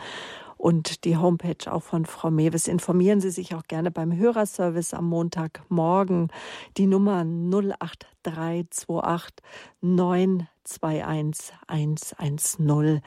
[0.58, 2.70] und die Homepage auch von Frau Mewes.
[2.70, 6.30] Informieren Sie sich auch gerne beim Hörerservice am Montagmorgen.
[6.78, 9.44] Die Nummer 08328
[9.82, 13.02] 921 110.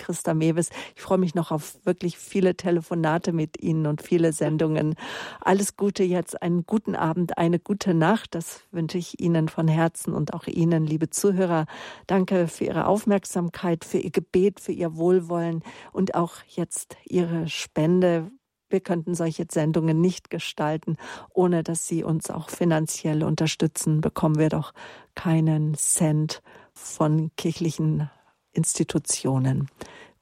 [0.00, 0.70] Christa Mewes.
[0.96, 4.96] Ich freue mich noch auf wirklich viele Telefonate mit Ihnen und viele Sendungen.
[5.40, 8.34] Alles Gute jetzt, einen guten Abend, eine gute Nacht.
[8.34, 11.66] Das wünsche ich Ihnen von Herzen und auch Ihnen, liebe Zuhörer.
[12.06, 15.62] Danke für Ihre Aufmerksamkeit, für Ihr Gebet, für Ihr Wohlwollen
[15.92, 18.30] und auch jetzt Ihre Spende.
[18.70, 20.96] Wir könnten solche Sendungen nicht gestalten,
[21.34, 24.00] ohne dass Sie uns auch finanziell unterstützen.
[24.00, 24.72] Bekommen wir doch
[25.14, 26.40] keinen Cent
[26.72, 28.08] von kirchlichen
[28.52, 29.68] Institutionen.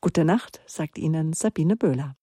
[0.00, 2.17] Gute Nacht, sagt Ihnen Sabine Böhler.